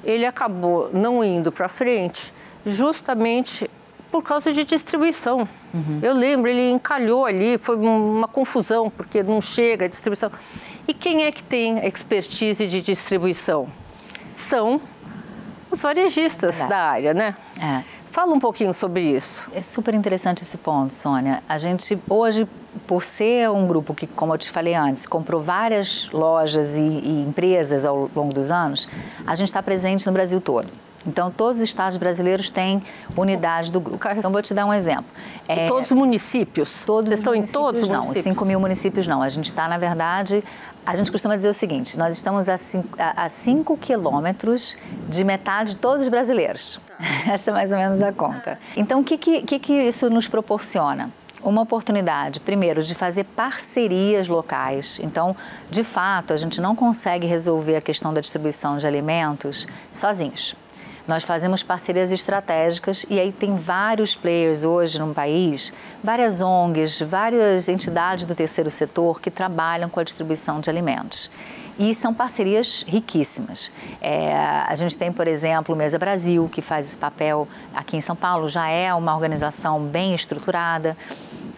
ele 0.04 0.24
acabou 0.24 0.90
não 0.92 1.24
indo 1.24 1.50
para 1.50 1.68
frente 1.68 2.32
justamente 2.64 3.68
por 4.10 4.22
causa 4.22 4.52
de 4.52 4.64
distribuição. 4.64 5.48
Uhum. 5.74 6.00
Eu 6.02 6.14
lembro, 6.14 6.50
ele 6.50 6.70
encalhou 6.70 7.26
ali, 7.26 7.58
foi 7.58 7.76
uma 7.76 8.28
confusão, 8.28 8.88
porque 8.88 9.22
não 9.22 9.40
chega 9.40 9.84
a 9.84 9.88
distribuição. 9.88 10.30
E 10.88 10.94
quem 10.94 11.24
é 11.24 11.32
que 11.32 11.42
tem 11.42 11.84
expertise 11.86 12.66
de 12.66 12.80
distribuição? 12.80 13.68
São 14.34 14.80
os 15.70 15.82
varejistas 15.82 16.56
da 16.68 16.78
área, 16.78 17.12
né? 17.12 17.36
É. 17.60 17.82
Fala 18.16 18.32
um 18.32 18.40
pouquinho 18.40 18.72
sobre 18.72 19.02
isso. 19.02 19.46
É 19.52 19.60
super 19.60 19.92
interessante 19.92 20.40
esse 20.40 20.56
ponto, 20.56 20.94
Sônia. 20.94 21.42
A 21.46 21.58
gente 21.58 21.98
hoje 22.08 22.48
por 22.86 23.04
ser 23.04 23.50
um 23.50 23.66
grupo 23.66 23.94
que, 23.94 24.06
como 24.06 24.32
eu 24.32 24.38
te 24.38 24.50
falei 24.50 24.74
antes, 24.74 25.06
comprou 25.06 25.42
várias 25.42 26.08
lojas 26.10 26.78
e, 26.78 26.80
e 26.80 27.24
empresas 27.28 27.84
ao 27.84 28.10
longo 28.16 28.32
dos 28.32 28.50
anos, 28.50 28.88
a 29.26 29.36
gente 29.36 29.48
está 29.48 29.62
presente 29.62 30.06
no 30.06 30.12
Brasil 30.12 30.40
todo. 30.40 30.66
Então, 31.06 31.30
todos 31.30 31.58
os 31.58 31.62
estados 31.62 31.96
brasileiros 31.96 32.50
têm 32.50 32.82
unidade 33.16 33.70
do 33.70 33.80
grupo. 33.80 34.06
Então, 34.16 34.30
vou 34.30 34.42
te 34.42 34.52
dar 34.52 34.66
um 34.66 34.72
exemplo. 34.72 35.06
É, 35.46 35.68
todos 35.68 35.90
os 35.90 35.96
municípios? 35.96 36.82
Todos 36.84 37.08
Vocês 37.08 37.20
estão 37.20 37.34
em 37.34 37.44
todos 37.44 37.82
os 37.82 37.88
municípios? 37.88 38.26
Não, 38.26 38.32
5 38.34 38.44
mil 38.44 38.60
municípios 38.60 39.06
não. 39.06 39.22
A 39.22 39.28
gente 39.28 39.46
está, 39.46 39.68
na 39.68 39.78
verdade, 39.78 40.42
a 40.84 40.96
gente 40.96 41.10
costuma 41.12 41.36
dizer 41.36 41.48
o 41.48 41.54
seguinte, 41.54 41.96
nós 41.98 42.16
estamos 42.16 42.48
a 42.48 43.28
5 43.28 43.76
quilômetros 43.76 44.76
de 45.08 45.22
metade 45.24 45.72
de 45.72 45.76
todos 45.76 46.02
os 46.02 46.08
brasileiros. 46.08 46.80
Tá. 46.86 46.94
Essa 47.32 47.50
é 47.50 47.54
mais 47.54 47.70
ou 47.70 47.78
menos 47.78 48.02
a 48.02 48.12
conta. 48.12 48.58
Então, 48.76 49.00
o 49.00 49.04
que, 49.04 49.16
que, 49.16 49.58
que 49.58 49.72
isso 49.72 50.10
nos 50.10 50.28
proporciona? 50.28 51.10
uma 51.42 51.62
oportunidade, 51.62 52.40
primeiro, 52.40 52.82
de 52.82 52.92
fazer 52.94 53.22
parcerias 53.22 54.26
locais. 54.26 54.98
Então, 55.00 55.36
de 55.70 55.84
fato, 55.84 56.32
a 56.32 56.36
gente 56.36 56.60
não 56.60 56.74
consegue 56.74 57.24
resolver 57.24 57.76
a 57.76 57.80
questão 57.80 58.12
da 58.12 58.20
distribuição 58.20 58.76
de 58.76 58.86
alimentos 58.86 59.64
sozinhos. 59.92 60.56
Nós 61.06 61.22
fazemos 61.22 61.62
parcerias 61.62 62.10
estratégicas 62.10 63.06
e 63.08 63.20
aí 63.20 63.30
tem 63.30 63.54
vários 63.54 64.14
players 64.14 64.64
hoje 64.64 64.98
no 64.98 65.14
país, 65.14 65.72
várias 66.02 66.40
ONGs, 66.40 67.00
várias 67.02 67.68
entidades 67.68 68.24
do 68.24 68.34
terceiro 68.34 68.70
setor 68.70 69.20
que 69.20 69.30
trabalham 69.30 69.88
com 69.88 70.00
a 70.00 70.04
distribuição 70.04 70.60
de 70.60 70.68
alimentos 70.68 71.30
e 71.78 71.94
são 71.94 72.12
parcerias 72.12 72.84
riquíssimas. 72.86 73.70
É, 74.00 74.34
a 74.34 74.74
gente 74.74 74.96
tem, 74.96 75.12
por 75.12 75.28
exemplo, 75.28 75.74
o 75.74 75.78
Mesa 75.78 75.98
Brasil, 75.98 76.48
que 76.50 76.62
faz 76.62 76.86
esse 76.86 76.98
papel 76.98 77.46
aqui 77.74 77.96
em 77.96 78.00
São 78.00 78.16
Paulo, 78.16 78.48
já 78.48 78.68
é 78.68 78.92
uma 78.94 79.14
organização 79.14 79.82
bem 79.84 80.14
estruturada. 80.14 80.96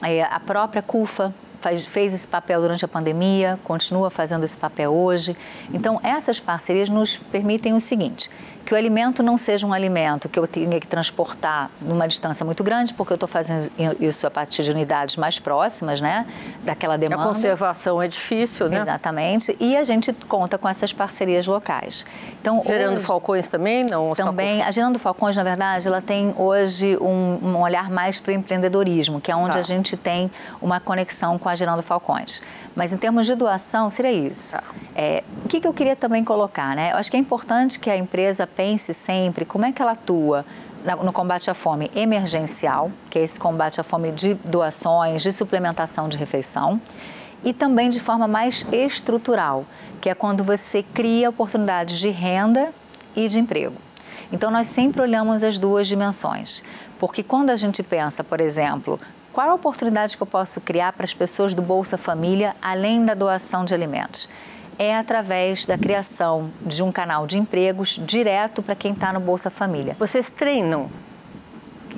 É, 0.02 0.24
a 0.24 0.40
própria 0.40 0.82
CUFA, 0.82 1.32
Faz, 1.68 1.84
fez 1.84 2.14
esse 2.14 2.26
papel 2.26 2.62
durante 2.62 2.82
a 2.84 2.88
pandemia, 2.88 3.58
continua 3.62 4.08
fazendo 4.08 4.42
esse 4.42 4.56
papel 4.56 4.90
hoje. 4.90 5.36
Então, 5.72 6.00
essas 6.02 6.40
parcerias 6.40 6.88
nos 6.88 7.16
permitem 7.16 7.74
o 7.74 7.80
seguinte: 7.80 8.30
que 8.68 8.74
o 8.74 8.76
alimento 8.76 9.22
não 9.22 9.38
seja 9.38 9.66
um 9.66 9.72
alimento 9.72 10.28
que 10.28 10.38
eu 10.38 10.46
tenha 10.46 10.78
que 10.78 10.86
transportar 10.86 11.70
numa 11.80 12.06
distância 12.06 12.44
muito 12.44 12.62
grande, 12.62 12.92
porque 12.92 13.10
eu 13.10 13.14
estou 13.14 13.26
fazendo 13.26 13.70
isso 13.98 14.26
a 14.26 14.30
partir 14.30 14.62
de 14.62 14.70
unidades 14.70 15.16
mais 15.16 15.38
próximas, 15.38 16.02
né, 16.02 16.26
daquela 16.64 16.98
demanda. 16.98 17.22
A 17.22 17.26
conservação 17.28 18.02
é 18.02 18.06
difícil, 18.06 18.68
né? 18.68 18.82
Exatamente. 18.82 19.56
E 19.58 19.74
a 19.74 19.82
gente 19.82 20.12
conta 20.12 20.58
com 20.58 20.68
essas 20.68 20.92
parcerias 20.92 21.46
locais. 21.46 22.04
Então, 22.42 22.62
Gerando 22.62 22.98
hoje, 22.98 23.06
Falcões 23.06 23.48
também, 23.48 23.86
não? 23.88 24.12
Também. 24.12 24.60
A 24.60 24.70
Gerando 24.70 24.98
Falcões, 24.98 25.34
na 25.34 25.44
verdade, 25.44 25.88
ela 25.88 26.02
tem 26.02 26.34
hoje 26.36 26.94
um, 27.00 27.38
um 27.42 27.62
olhar 27.62 27.88
mais 27.90 28.20
para 28.20 28.32
o 28.32 28.34
empreendedorismo, 28.34 29.18
que 29.18 29.32
é 29.32 29.36
onde 29.36 29.54
tá. 29.54 29.60
a 29.60 29.62
gente 29.62 29.96
tem 29.96 30.30
uma 30.60 30.78
conexão 30.78 31.38
com 31.38 31.48
a 31.48 31.54
Gerando 31.58 31.82
Falcões. 31.82 32.40
Mas 32.74 32.92
em 32.92 32.96
termos 32.96 33.26
de 33.26 33.34
doação, 33.34 33.90
seria 33.90 34.12
isso. 34.12 34.52
Tá. 34.52 34.62
É, 34.94 35.24
o 35.44 35.48
que, 35.48 35.60
que 35.60 35.66
eu 35.68 35.74
queria 35.74 35.96
também 35.96 36.24
colocar, 36.24 36.74
né? 36.74 36.92
Eu 36.92 36.96
acho 36.96 37.10
que 37.10 37.16
é 37.16 37.20
importante 37.20 37.78
que 37.78 37.90
a 37.90 37.96
empresa 37.96 38.46
pense 38.46 38.94
sempre 38.94 39.44
como 39.44 39.64
é 39.64 39.72
que 39.72 39.82
ela 39.82 39.92
atua 39.92 40.44
no 41.02 41.12
combate 41.12 41.50
à 41.50 41.54
fome 41.54 41.90
emergencial, 41.94 42.90
que 43.10 43.18
é 43.18 43.22
esse 43.22 43.38
combate 43.38 43.80
à 43.80 43.84
fome 43.84 44.12
de 44.12 44.34
doações, 44.34 45.22
de 45.22 45.32
suplementação 45.32 46.08
de 46.08 46.16
refeição, 46.16 46.80
e 47.44 47.52
também 47.52 47.90
de 47.90 48.00
forma 48.00 48.26
mais 48.26 48.64
estrutural, 48.72 49.64
que 50.00 50.08
é 50.08 50.14
quando 50.14 50.42
você 50.42 50.82
cria 50.82 51.30
oportunidades 51.30 51.98
de 51.98 52.08
renda 52.08 52.72
e 53.14 53.28
de 53.28 53.38
emprego. 53.38 53.76
Então, 54.32 54.50
nós 54.50 54.66
sempre 54.66 55.00
olhamos 55.00 55.42
as 55.42 55.58
duas 55.58 55.86
dimensões, 55.86 56.62
porque 56.98 57.22
quando 57.22 57.50
a 57.50 57.56
gente 57.56 57.82
pensa, 57.82 58.22
por 58.22 58.40
exemplo, 58.40 59.00
qual 59.32 59.50
a 59.50 59.54
oportunidade 59.54 60.16
que 60.16 60.22
eu 60.22 60.26
posso 60.26 60.60
criar 60.60 60.92
para 60.92 61.04
as 61.04 61.14
pessoas 61.14 61.54
do 61.54 61.62
Bolsa 61.62 61.96
Família 61.96 62.54
além 62.60 63.04
da 63.04 63.14
doação 63.14 63.64
de 63.64 63.74
alimentos? 63.74 64.28
é 64.78 64.96
através 64.96 65.66
da 65.66 65.76
criação 65.76 66.52
de 66.64 66.82
um 66.82 66.92
canal 66.92 67.26
de 67.26 67.36
empregos 67.36 68.00
direto 68.00 68.62
para 68.62 68.76
quem 68.76 68.92
está 68.92 69.12
no 69.12 69.18
Bolsa 69.18 69.50
Família. 69.50 69.96
Vocês 69.98 70.30
treinam 70.30 70.88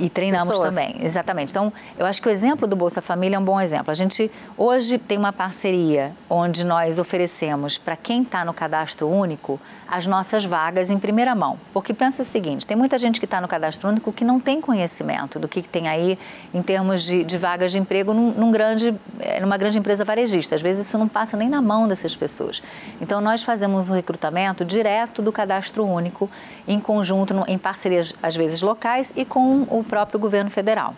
e 0.00 0.09
treinamos 0.09 0.49
Pessoas. 0.49 0.71
também, 0.71 0.97
exatamente. 1.00 1.50
Então, 1.50 1.73
eu 1.99 2.07
acho 2.07 2.21
que 2.21 2.28
o 2.28 2.30
exemplo 2.30 2.66
do 2.66 2.75
Bolsa 2.75 3.02
Família 3.02 3.37
é 3.37 3.38
um 3.38 3.45
bom 3.45 3.61
exemplo. 3.61 3.90
A 3.90 3.95
gente 3.95 4.30
hoje 4.57 4.99
tem 4.99 5.19
uma 5.19 5.33
parceria 5.33 6.12
onde 6.28 6.64
nós 6.64 6.99
oferecemos 6.99 7.76
para 7.76 7.95
quem 7.95 8.23
está 8.23 8.45
no 8.45 8.54
cadastro 8.54 9.07
único 9.07 9.61
as 9.90 10.07
nossas 10.07 10.45
vagas 10.45 10.88
em 10.88 10.99
primeira 10.99 11.35
mão. 11.35 11.59
Porque 11.73 11.92
pensa 11.92 12.23
o 12.23 12.25
seguinte: 12.25 12.66
tem 12.66 12.76
muita 12.76 12.97
gente 12.97 13.19
que 13.19 13.26
está 13.26 13.40
no 13.40 13.49
cadastro 13.49 13.88
único 13.88 14.12
que 14.12 14.25
não 14.25 14.38
tem 14.38 14.61
conhecimento 14.61 15.38
do 15.38 15.49
que, 15.49 15.62
que 15.62 15.69
tem 15.69 15.88
aí 15.88 16.16
em 16.54 16.62
termos 16.62 17.02
de, 17.02 17.25
de 17.25 17.37
vagas 17.37 17.73
de 17.73 17.78
emprego 17.78 18.14
num, 18.14 18.30
num, 18.30 18.52
grande, 18.52 18.95
eh, 19.19 19.40
numa 19.40 19.57
grande 19.57 19.78
empresa 19.78 20.04
varejista. 20.04 20.54
Às 20.54 20.62
vezes 20.62 20.87
isso 20.87 20.97
não 20.97 21.09
passa 21.09 21.37
nem 21.37 21.49
na 21.49 21.61
mão 21.61 21.88
dessas 21.88 22.14
pessoas. 22.14 22.62
Então 23.00 23.21
nós 23.21 23.42
fazemos 23.42 23.90
um 23.90 23.95
recrutamento 23.95 24.64
direto 24.64 25.21
do 25.21 25.33
cadastro 25.33 25.85
único, 25.85 26.30
em 26.69 26.78
conjunto, 26.78 27.35
em 27.49 27.59
parcerias 27.59 28.14
às 28.23 28.37
vezes 28.37 28.62
locais 28.62 29.12
e 29.16 29.25
com 29.25 29.66
o 29.69 29.83
próprio 29.91 30.21
governo 30.21 30.51
federal. 30.51 30.95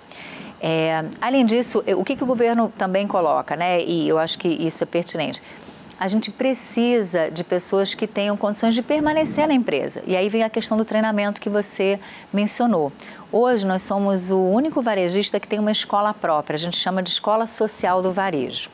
É, 0.61 1.05
além 1.21 1.45
disso, 1.45 1.83
o 1.97 2.05
que, 2.05 2.15
que 2.15 2.23
o 2.23 2.27
governo 2.27 2.73
também 2.79 3.09
coloca, 3.09 3.57
né? 3.57 3.83
E 3.83 4.07
eu 4.07 4.19
acho 4.19 4.39
que 4.39 4.49
isso 4.49 4.85
é 4.85 4.87
pertinente 4.87 5.43
a 6.03 6.09
gente 6.09 6.33
precisa 6.33 7.31
de 7.31 7.45
pessoas 7.45 7.95
que 7.95 8.09
tenham 8.09 8.37
condições 8.37 8.75
de 8.75 8.83
permanecer 8.83 9.47
na 9.47 9.55
empresa. 9.55 10.03
E 10.05 10.17
aí 10.17 10.29
vem 10.29 10.43
a 10.43 10.51
questão 10.51 10.77
do 10.77 10.85
treinamento 10.85 11.41
que 11.41 11.49
você 11.49 12.01
mencionou. 12.33 12.93
Hoje 13.31 13.65
nós 13.65 13.83
somos 13.83 14.29
o 14.29 14.37
único 14.37 14.83
varejista 14.83 15.39
que 15.39 15.47
tem 15.47 15.61
uma 15.61 15.71
escola 15.71 16.13
própria, 16.13 16.57
a 16.57 16.59
gente 16.59 16.77
chama 16.77 17.05
de 17.05 17.11
Escola 17.11 17.47
Social 17.47 18.03
do 18.03 18.13
Varejo. 18.13 18.69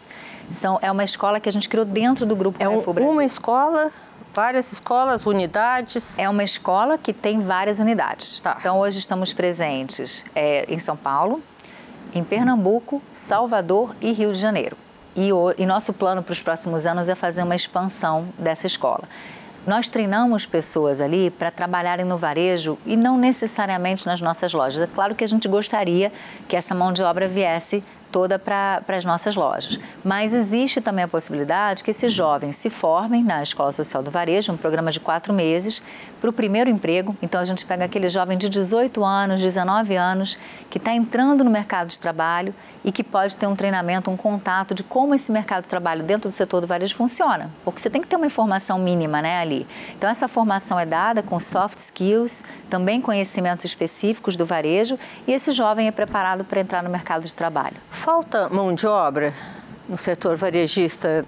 São, 0.48 0.78
é 0.80 0.90
uma 0.90 1.04
escola 1.04 1.38
que 1.38 1.50
a 1.50 1.52
gente 1.52 1.68
criou 1.68 1.84
dentro 1.84 2.24
do 2.24 2.34
Grupo 2.34 2.56
é 2.62 2.64
Carrefour 2.64 2.94
Brasil. 2.94 3.12
uma 3.12 3.24
escola 3.26 3.92
várias 4.38 4.72
escolas, 4.72 5.26
unidades? 5.26 6.16
É 6.16 6.28
uma 6.28 6.44
escola 6.44 6.96
que 6.96 7.12
tem 7.12 7.40
várias 7.40 7.80
unidades. 7.80 8.38
Tá. 8.38 8.56
Então, 8.60 8.78
hoje 8.78 9.00
estamos 9.00 9.32
presentes 9.32 10.24
é, 10.32 10.64
em 10.72 10.78
São 10.78 10.96
Paulo, 10.96 11.42
em 12.14 12.22
Pernambuco, 12.22 13.02
Salvador 13.10 13.96
e 14.00 14.12
Rio 14.12 14.32
de 14.32 14.38
Janeiro. 14.38 14.76
E, 15.16 15.32
o, 15.32 15.52
e 15.58 15.66
nosso 15.66 15.92
plano 15.92 16.22
para 16.22 16.32
os 16.32 16.40
próximos 16.40 16.86
anos 16.86 17.08
é 17.08 17.16
fazer 17.16 17.42
uma 17.42 17.56
expansão 17.56 18.28
dessa 18.38 18.68
escola. 18.68 19.08
Nós 19.66 19.88
treinamos 19.88 20.46
pessoas 20.46 21.00
ali 21.00 21.32
para 21.32 21.50
trabalharem 21.50 22.04
no 22.04 22.16
varejo 22.16 22.78
e 22.86 22.96
não 22.96 23.18
necessariamente 23.18 24.06
nas 24.06 24.20
nossas 24.20 24.52
lojas. 24.52 24.80
É 24.80 24.86
claro 24.86 25.16
que 25.16 25.24
a 25.24 25.28
gente 25.28 25.48
gostaria 25.48 26.12
que 26.46 26.54
essa 26.54 26.76
mão 26.76 26.92
de 26.92 27.02
obra 27.02 27.26
viesse 27.26 27.82
toda 28.10 28.38
para 28.38 28.82
as 28.88 29.04
nossas 29.04 29.36
lojas. 29.36 29.78
Mas 30.04 30.32
existe 30.32 30.80
também 30.80 31.04
a 31.04 31.08
possibilidade 31.08 31.84
que 31.84 31.90
esses 31.90 32.12
jovens 32.12 32.56
se 32.56 32.70
formem 32.70 33.22
na 33.22 33.42
Escola 33.42 33.72
Social 33.72 34.02
do 34.02 34.10
Varejo, 34.10 34.52
um 34.52 34.56
programa 34.56 34.90
de 34.90 35.00
quatro 35.00 35.32
meses, 35.32 35.82
para 36.20 36.30
o 36.30 36.32
primeiro 36.32 36.70
emprego. 36.70 37.16
Então 37.22 37.40
a 37.40 37.44
gente 37.44 37.64
pega 37.64 37.84
aquele 37.84 38.08
jovem 38.08 38.36
de 38.36 38.48
18 38.48 39.04
anos, 39.04 39.40
19 39.40 39.96
anos, 39.96 40.38
que 40.70 40.78
está 40.78 40.92
entrando 40.92 41.44
no 41.44 41.50
mercado 41.50 41.88
de 41.88 41.98
trabalho 41.98 42.54
e 42.84 42.92
que 42.92 43.04
pode 43.04 43.36
ter 43.36 43.46
um 43.46 43.56
treinamento, 43.56 44.10
um 44.10 44.16
contato 44.16 44.74
de 44.74 44.82
como 44.82 45.14
esse 45.14 45.30
mercado 45.30 45.64
de 45.64 45.68
trabalho 45.68 46.02
dentro 46.02 46.28
do 46.28 46.32
setor 46.32 46.60
do 46.60 46.66
varejo 46.66 46.94
funciona. 46.94 47.50
Porque 47.64 47.80
você 47.80 47.90
tem 47.90 48.00
que 48.00 48.08
ter 48.08 48.16
uma 48.16 48.26
informação 48.26 48.78
mínima 48.78 49.20
né, 49.20 49.40
ali. 49.40 49.66
Então 49.96 50.08
essa 50.08 50.28
formação 50.28 50.78
é 50.78 50.86
dada 50.86 51.22
com 51.22 51.38
soft 51.38 51.78
skills, 51.78 52.42
também 52.70 53.00
conhecimentos 53.00 53.64
específicos 53.64 54.36
do 54.36 54.46
varejo, 54.46 54.98
e 55.26 55.32
esse 55.32 55.52
jovem 55.52 55.88
é 55.88 55.90
preparado 55.90 56.44
para 56.44 56.60
entrar 56.60 56.82
no 56.82 56.90
mercado 56.90 57.24
de 57.24 57.34
trabalho. 57.34 57.76
Falta 57.98 58.48
mão 58.48 58.72
de 58.72 58.86
obra 58.86 59.34
no 59.88 59.98
setor 59.98 60.36
varejista 60.36 61.26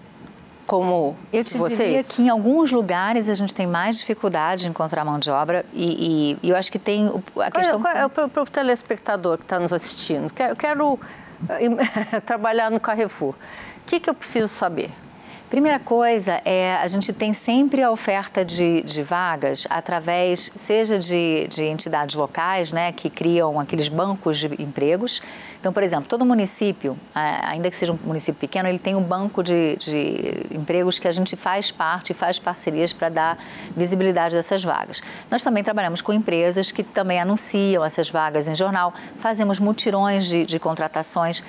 como 0.69 1.17
Eu 1.33 1.43
te 1.43 1.59
vocês? 1.59 1.77
diria 1.77 2.05
que 2.05 2.23
em 2.23 2.29
alguns 2.29 2.71
lugares 2.71 3.29
a 3.29 3.35
gente 3.35 3.53
tem 3.53 3.67
mais 3.67 3.99
dificuldade 3.99 4.63
de 4.63 4.69
encontrar 4.69 5.05
mão 5.05 5.19
de 5.19 5.29
obra 5.31 5.67
e, 5.73 6.37
e, 6.41 6.47
e 6.47 6.51
eu 6.51 6.57
acho 6.57 6.71
que 6.71 6.79
tem 6.79 7.09
a 7.41 7.51
questão... 7.51 7.83
Qual 7.83 7.93
é, 7.93 8.09
qual 8.09 8.27
é, 8.27 8.29
para 8.31 8.43
o 8.43 8.47
telespectador 8.47 9.37
que 9.37 9.43
está 9.43 9.59
nos 9.59 9.73
assistindo, 9.73 10.29
eu 10.49 10.55
quero 10.55 10.97
eh, 11.49 12.21
trabalhar 12.25 12.71
no 12.71 12.79
Carrefour, 12.79 13.31
o 13.31 13.37
que, 13.85 13.99
que 13.99 14.09
eu 14.09 14.15
preciso 14.15 14.47
saber? 14.47 14.93
Primeira 15.51 15.81
coisa 15.81 16.41
é 16.45 16.77
a 16.77 16.87
gente 16.87 17.13
tem 17.13 17.35
sempre 17.35 17.83
a 17.83 17.91
oferta 17.91 18.45
de, 18.45 18.83
de 18.83 19.03
vagas 19.03 19.67
através, 19.69 20.49
seja 20.55 20.97
de, 20.97 21.49
de, 21.49 21.65
entidades 21.65 22.15
locais, 22.15 22.71
né, 22.71 22.93
que 22.93 23.11
criam 23.11 23.59
aqueles 23.59 23.89
bancos 23.89 24.39
de 24.39 24.47
empregos. 24.63 25.21
Então, 25.59 25.73
por 25.73 25.83
exemplo, 25.83 26.09
todo 26.09 26.25
município, 26.25 26.97
ainda 27.43 27.69
que 27.69 27.75
seja 27.75 27.93
um 27.93 27.99
município 28.05 28.41
pequeno, 28.41 28.69
ele 28.69 28.79
tem 28.79 28.95
um 28.95 29.03
banco 29.03 29.43
de, 29.43 29.75
de 29.75 30.47
empregos 30.53 31.01
que 31.01 31.09
a 31.09 31.13
gente 31.13 31.35
faz 31.35 31.73
parte 31.73 32.15
faz 32.15 32.39
parcerias 32.39 32.93
para 32.93 33.09
dar 33.09 33.39
visibilidade 33.77 34.37
dessas 34.37 34.63
vagas. 34.63 35.03
Nós 35.29 35.43
também 35.43 35.65
trabalhamos 35.65 36.01
com 36.01 36.13
empresas 36.13 36.71
que 36.71 36.85
também 36.85 37.21
anunciam 37.21 37.85
essas 37.85 38.09
vagas 38.09 38.47
em 38.47 38.55
jornal, 38.55 38.95
fazemos 39.19 39.59
mutirões 39.59 40.27
de, 40.27 40.47
de 40.47 40.61
contratações. 40.61 41.43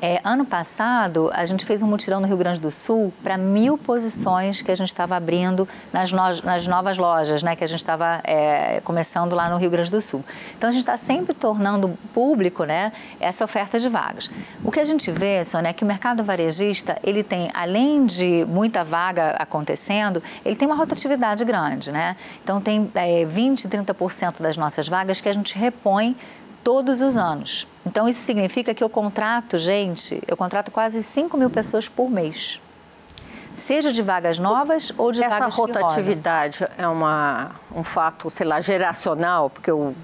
É, 0.00 0.20
ano 0.22 0.44
passado, 0.44 1.28
a 1.34 1.44
gente 1.44 1.66
fez 1.66 1.82
um 1.82 1.86
mutirão 1.88 2.20
no 2.20 2.26
Rio 2.26 2.36
Grande 2.36 2.60
do 2.60 2.70
Sul 2.70 3.12
para 3.22 3.36
mil 3.36 3.76
posições 3.76 4.62
que 4.62 4.70
a 4.70 4.74
gente 4.76 4.88
estava 4.88 5.16
abrindo 5.16 5.68
nas, 5.92 6.12
no, 6.12 6.18
nas, 6.44 6.66
novas 6.68 6.96
lojas, 6.98 7.42
né, 7.42 7.56
que 7.56 7.64
a 7.64 7.66
gente 7.66 7.80
estava 7.80 8.20
é, 8.22 8.80
começando 8.84 9.34
lá 9.34 9.50
no 9.50 9.56
Rio 9.56 9.70
Grande 9.70 9.90
do 9.90 10.00
Sul. 10.00 10.24
Então, 10.56 10.68
a 10.68 10.70
gente 10.70 10.82
está 10.82 10.96
sempre 10.96 11.34
tornando 11.34 11.98
público 12.14 12.62
né, 12.62 12.92
essa 13.18 13.44
oferta 13.44 13.78
de 13.80 13.88
vagas. 13.88 14.30
O 14.62 14.70
que 14.70 14.78
a 14.78 14.84
gente 14.84 15.10
vê, 15.10 15.42
Sônia, 15.42 15.70
é 15.70 15.72
que 15.72 15.82
o 15.82 15.86
mercado 15.86 16.22
varejista, 16.22 16.96
ele 17.02 17.24
tem, 17.24 17.50
além 17.52 18.06
de 18.06 18.44
muita 18.48 18.84
vaga 18.84 19.30
acontecendo, 19.30 20.22
ele 20.44 20.54
tem 20.54 20.68
uma 20.68 20.76
rotatividade 20.76 21.44
grande. 21.44 21.90
Né? 21.90 22.16
Então, 22.44 22.60
tem 22.60 22.88
é, 22.94 23.24
20%, 23.24 23.68
30% 23.68 24.40
das 24.40 24.56
nossas 24.56 24.86
vagas 24.86 25.20
que 25.20 25.28
a 25.28 25.32
gente 25.32 25.58
repõe 25.58 26.16
todos 26.62 27.02
os 27.02 27.16
anos. 27.16 27.66
Então, 27.86 28.08
isso 28.08 28.20
significa 28.20 28.74
que 28.74 28.84
eu 28.84 28.88
contrato, 28.88 29.58
gente, 29.58 30.22
eu 30.26 30.36
contrato 30.36 30.70
quase 30.70 31.02
5 31.02 31.36
mil 31.36 31.50
pessoas 31.50 31.88
por 31.88 32.10
mês. 32.10 32.60
Seja 33.54 33.90
de 33.90 34.02
vagas 34.02 34.38
novas 34.38 34.92
ou 34.96 35.10
de 35.10 35.20
Essa 35.22 35.30
vagas 35.30 35.54
Essa 35.54 35.62
rotatividade 35.62 36.68
é 36.76 36.86
uma, 36.86 37.52
um 37.74 37.82
fato, 37.82 38.30
sei 38.30 38.46
lá, 38.46 38.60
geracional, 38.60 39.50
porque 39.50 39.70
eu 39.70 39.94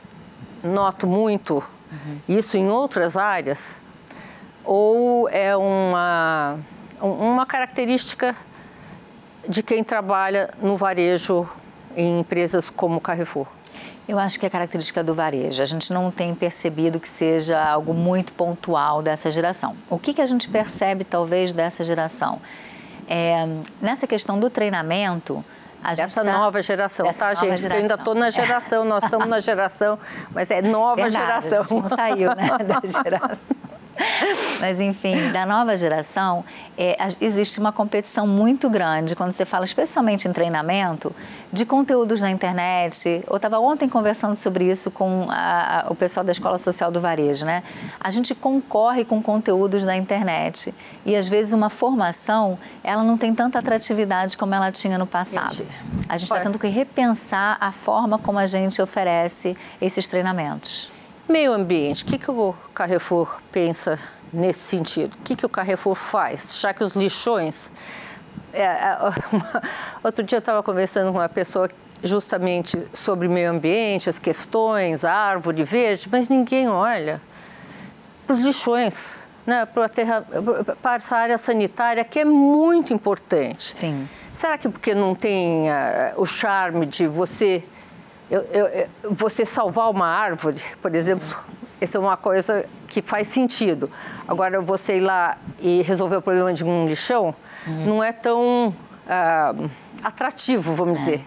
noto 0.63 1.07
muito 1.07 1.55
uhum. 1.93 2.19
isso 2.29 2.57
em 2.57 2.69
outras 2.69 3.17
áreas, 3.17 3.77
ou 4.65 5.29
é 5.29 5.57
uma, 5.57 6.59
uma 7.01 7.47
característica 7.47 8.35
de 9.49 9.63
quem 9.63 9.85
trabalha 9.85 10.51
no 10.61 10.77
varejo 10.77 11.49
em 11.95 12.21
empresas 12.21 12.71
como 12.71 13.01
Carrefour? 13.01 13.47
Eu 14.07 14.19
acho 14.19 14.39
que 14.39 14.45
é 14.45 14.51
característica 14.51 15.03
do 15.03 15.15
varejo. 15.15 15.63
A 15.63 15.67
gente 15.67 15.93
não 15.93 16.11
tem 16.11 16.35
percebido 16.35 17.01
que 17.01 17.09
seja 17.09 17.63
algo 17.63 17.95
muito 17.95 18.33
pontual 18.35 19.01
dessa 19.01 19.31
geração. 19.31 19.77
O 19.89 19.99
que, 19.99 20.13
que 20.13 20.21
a 20.21 20.27
gente 20.27 20.49
percebe, 20.49 21.05
talvez, 21.05 21.53
dessa 21.53 21.83
geração? 21.83 22.41
É, 23.09 23.47
nessa 23.81 24.07
questão 24.07 24.39
do 24.39 24.51
treinamento, 24.51 25.43
essa 25.83 26.25
tá... 26.25 26.33
nova 26.33 26.63
geração, 26.63 27.07
Essa 27.07 27.27
tá, 27.27 27.35
nova 27.35 27.47
gente? 27.47 27.61
Geração. 27.61 27.77
Eu 27.77 27.83
ainda 27.83 27.95
estou 27.95 28.15
na 28.15 28.31
geração, 28.31 28.85
nós 28.85 29.05
estamos 29.05 29.27
na 29.27 29.41
geração, 29.41 29.99
mas 30.31 30.51
é 30.51 30.63
nova 30.63 30.97
Verdade, 30.97 31.15
geração. 31.27 31.61
A 31.61 31.63
gente 31.63 31.83
não 31.83 31.89
saiu 31.89 32.35
né, 32.35 32.49
da 32.65 33.03
geração. 33.03 33.57
Mas, 34.61 34.81
enfim, 34.81 35.31
da 35.33 35.47
nova 35.47 35.77
geração, 35.77 36.45
é, 36.77 36.97
existe 37.21 37.61
uma 37.61 37.73
competição 37.73 38.27
muito 38.27 38.69
grande, 38.69 39.15
quando 39.15 39.33
você 39.33 39.45
fala, 39.45 39.65
especialmente 39.65 40.27
em 40.27 40.33
treinamento, 40.33 41.15
de 41.53 41.65
conteúdos 41.65 42.21
na 42.21 42.31
internet. 42.31 43.25
Eu 43.29 43.37
estava 43.37 43.59
ontem 43.59 43.89
conversando 43.89 44.37
sobre 44.37 44.69
isso 44.69 44.91
com 44.91 45.27
a, 45.29 45.87
a, 45.87 45.93
o 45.93 45.95
pessoal 45.95 46.25
da 46.25 46.33
Escola 46.33 46.59
Social 46.59 46.91
do 46.91 47.01
Varejo, 47.01 47.45
né? 47.45 47.63
A 48.01 48.11
gente 48.11 48.35
concorre 48.35 49.05
com 49.05 49.23
conteúdos 49.23 49.85
da 49.85 49.97
internet 49.97 50.75
e, 51.05 51.15
às 51.15 51.29
vezes, 51.29 51.53
uma 51.53 51.71
formação, 51.71 52.59
ela 52.83 53.03
não 53.03 53.17
tem 53.17 53.35
tanta 53.35 53.59
atratividade 53.59 54.37
como 54.37 54.55
ela 54.55 54.73
tinha 54.73 54.99
no 54.99 55.07
passado. 55.07 55.65
A 56.09 56.17
gente 56.17 56.29
está 56.29 56.41
tendo 56.41 56.59
que 56.59 56.69
repensar 56.69 57.57
a 57.61 57.71
forma 57.71 58.19
como 58.19 58.39
a 58.39 58.47
gente 58.47 58.83
oferece 58.83 59.57
esses 59.81 60.09
treinamentos. 60.09 60.94
Meio 61.29 61.53
ambiente, 61.53 62.05
o 62.05 62.07
que, 62.07 62.19
que 62.19 62.31
o 62.31 62.55
Carrefour 62.75 63.41
pensa 63.51 63.99
nesse 64.33 64.61
sentido? 64.61 65.15
O 65.15 65.19
que, 65.25 65.35
que 65.35 65.47
o 65.47 65.49
Carrefour 65.49 65.95
faz? 65.95 66.59
Já 66.61 66.75
que 66.75 66.85
os 66.85 66.93
lixões. 66.93 67.73
É, 68.53 68.63
é 68.63 68.99
uma... 69.33 69.63
Outro 70.05 70.23
dia 70.23 70.37
eu 70.37 70.41
estava 70.41 70.63
conversando 70.63 71.11
com 71.13 71.19
uma 71.19 71.29
pessoa 71.29 71.69
justamente 72.03 72.87
sobre 72.93 73.27
meio 73.27 73.51
ambiente, 73.51 74.11
as 74.11 74.19
questões, 74.19 75.05
árvore 75.05 75.65
verde, 75.65 76.09
mas 76.13 76.29
ninguém 76.29 76.69
olha 76.69 77.21
para 78.27 78.35
os 78.35 78.43
lixões, 78.43 79.17
né? 79.47 79.65
para, 79.65 79.89
terra... 79.89 80.27
para 80.83 80.97
essa 80.97 81.17
área 81.17 81.39
sanitária 81.39 82.05
que 82.05 82.21
é 82.21 82.25
muito 82.25 82.93
importante. 82.93 83.75
Sim. 83.79 84.09
Será 84.35 84.59
que 84.59 84.69
porque 84.69 84.95
não 84.95 85.15
tem 85.15 85.71
uh, 85.71 85.75
o 86.17 86.27
charme 86.27 86.85
de 86.85 87.07
você 87.07 87.65
eu, 88.31 88.41
eu, 88.43 88.89
você 89.11 89.45
salvar 89.45 89.91
uma 89.91 90.07
árvore, 90.07 90.61
por 90.81 90.95
exemplo, 90.95 91.27
essa 91.81 91.99
é 91.99 92.01
uma 92.01 92.17
coisa 92.17 92.65
que 92.89 93.03
faz 93.03 93.29
sentido. 93.29 93.91
Agora, 94.27 94.61
você 94.61 94.97
ir 94.97 95.01
lá 95.01 95.37
e 95.61 95.83
resolver 95.83 96.17
o 96.17 96.23
problema 96.23 96.53
de 96.53 96.65
um 96.65 96.87
lixão 96.87 97.35
uhum. 97.67 97.87
não 97.87 98.05
é 98.05 98.13
tão 98.13 98.69
uh, 98.69 99.71
atrativo, 100.03 100.75
vamos 100.75 100.99
é. 100.99 101.03
dizer. 101.03 101.25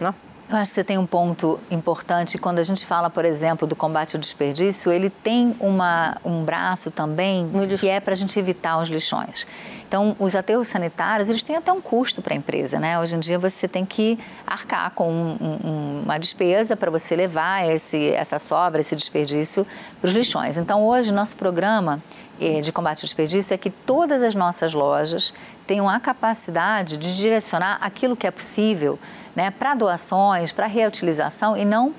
Não? 0.00 0.14
Eu 0.50 0.56
acho 0.56 0.72
que 0.72 0.74
você 0.74 0.82
tem 0.82 0.98
um 0.98 1.06
ponto 1.06 1.60
importante. 1.70 2.36
Quando 2.36 2.58
a 2.58 2.64
gente 2.64 2.84
fala, 2.84 3.08
por 3.08 3.24
exemplo, 3.24 3.68
do 3.68 3.76
combate 3.76 4.16
ao 4.16 4.20
desperdício, 4.20 4.90
ele 4.90 5.08
tem 5.08 5.54
uma, 5.60 6.16
um 6.24 6.42
braço 6.42 6.90
também 6.90 7.48
que 7.78 7.88
é 7.88 8.00
para 8.00 8.14
a 8.14 8.16
gente 8.16 8.36
evitar 8.36 8.82
os 8.82 8.88
lixões. 8.88 9.46
Então, 9.86 10.16
os 10.18 10.34
aterros 10.34 10.66
sanitários, 10.66 11.28
eles 11.28 11.44
têm 11.44 11.54
até 11.54 11.72
um 11.72 11.80
custo 11.80 12.20
para 12.20 12.34
a 12.34 12.36
empresa, 12.36 12.80
né? 12.80 12.98
Hoje 12.98 13.14
em 13.14 13.20
dia 13.20 13.38
você 13.38 13.68
tem 13.68 13.86
que 13.86 14.18
arcar 14.44 14.90
com 14.90 15.08
um, 15.12 15.36
um, 15.40 16.02
uma 16.02 16.18
despesa 16.18 16.76
para 16.76 16.90
você 16.90 17.14
levar 17.14 17.68
esse, 17.70 18.08
essa 18.10 18.40
sobra, 18.40 18.80
esse 18.80 18.96
desperdício 18.96 19.64
para 20.00 20.08
os 20.08 20.12
lixões. 20.12 20.58
Então, 20.58 20.84
hoje, 20.84 21.12
nosso 21.12 21.36
programa 21.36 22.02
eh, 22.40 22.60
de 22.60 22.72
combate 22.72 22.98
ao 22.98 23.04
desperdício 23.04 23.54
é 23.54 23.56
que 23.56 23.70
todas 23.70 24.20
as 24.24 24.34
nossas 24.34 24.74
lojas 24.74 25.32
tenham 25.64 25.88
a 25.88 26.00
capacidade 26.00 26.96
de 26.96 27.16
direcionar 27.16 27.78
aquilo 27.80 28.16
que 28.16 28.26
é 28.26 28.30
possível 28.32 28.98
né, 29.40 29.50
para 29.50 29.74
doações, 29.74 30.52
para 30.52 30.66
reutilização 30.66 31.56
e 31.56 31.64
não 31.64 31.94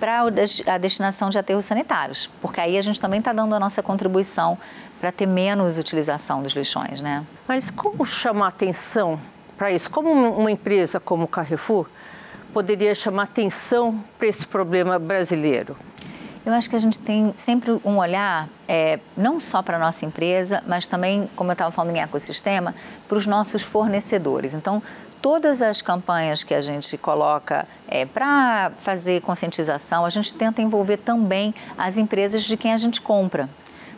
para 0.00 0.22
a 0.66 0.78
destinação 0.78 1.28
de 1.28 1.36
aterros 1.36 1.66
sanitários, 1.66 2.30
porque 2.40 2.58
aí 2.58 2.78
a 2.78 2.82
gente 2.82 2.98
também 2.98 3.18
está 3.18 3.34
dando 3.34 3.54
a 3.54 3.60
nossa 3.60 3.82
contribuição 3.82 4.56
para 4.98 5.12
ter 5.12 5.26
menos 5.26 5.76
utilização 5.76 6.42
dos 6.42 6.52
lixões, 6.54 7.02
né? 7.02 7.22
Mas 7.46 7.70
como 7.70 8.02
chamar 8.06 8.48
atenção 8.48 9.20
para 9.58 9.70
isso? 9.70 9.90
Como 9.90 10.10
uma 10.10 10.50
empresa 10.50 10.98
como 10.98 11.24
o 11.24 11.28
Carrefour 11.28 11.86
poderia 12.54 12.94
chamar 12.94 13.24
atenção 13.24 14.02
para 14.18 14.28
esse 14.28 14.46
problema 14.46 14.98
brasileiro? 14.98 15.76
Eu 16.46 16.52
acho 16.52 16.70
que 16.70 16.76
a 16.76 16.78
gente 16.78 16.98
tem 16.98 17.34
sempre 17.34 17.72
um 17.84 17.98
olhar, 17.98 18.48
é, 18.68 19.00
não 19.16 19.40
só 19.40 19.60
para 19.62 19.76
a 19.76 19.80
nossa 19.80 20.06
empresa, 20.06 20.62
mas 20.64 20.86
também, 20.86 21.28
como 21.34 21.50
eu 21.50 21.54
estava 21.54 21.72
falando 21.72 21.96
em 21.96 22.00
ecossistema, 22.00 22.72
para 23.08 23.18
os 23.18 23.26
nossos 23.26 23.64
fornecedores. 23.64 24.54
Então, 24.54 24.80
todas 25.20 25.62
as 25.62 25.82
campanhas 25.82 26.44
que 26.44 26.54
a 26.54 26.60
gente 26.60 26.96
coloca 26.96 27.66
é, 27.88 28.04
para 28.04 28.72
fazer 28.78 29.20
conscientização, 29.22 30.04
a 30.04 30.10
gente 30.10 30.32
tenta 30.34 30.62
envolver 30.62 30.98
também 30.98 31.54
as 31.76 31.98
empresas 31.98 32.44
de 32.44 32.56
quem 32.56 32.72
a 32.72 32.78
gente 32.78 33.00
compra. 33.00 33.48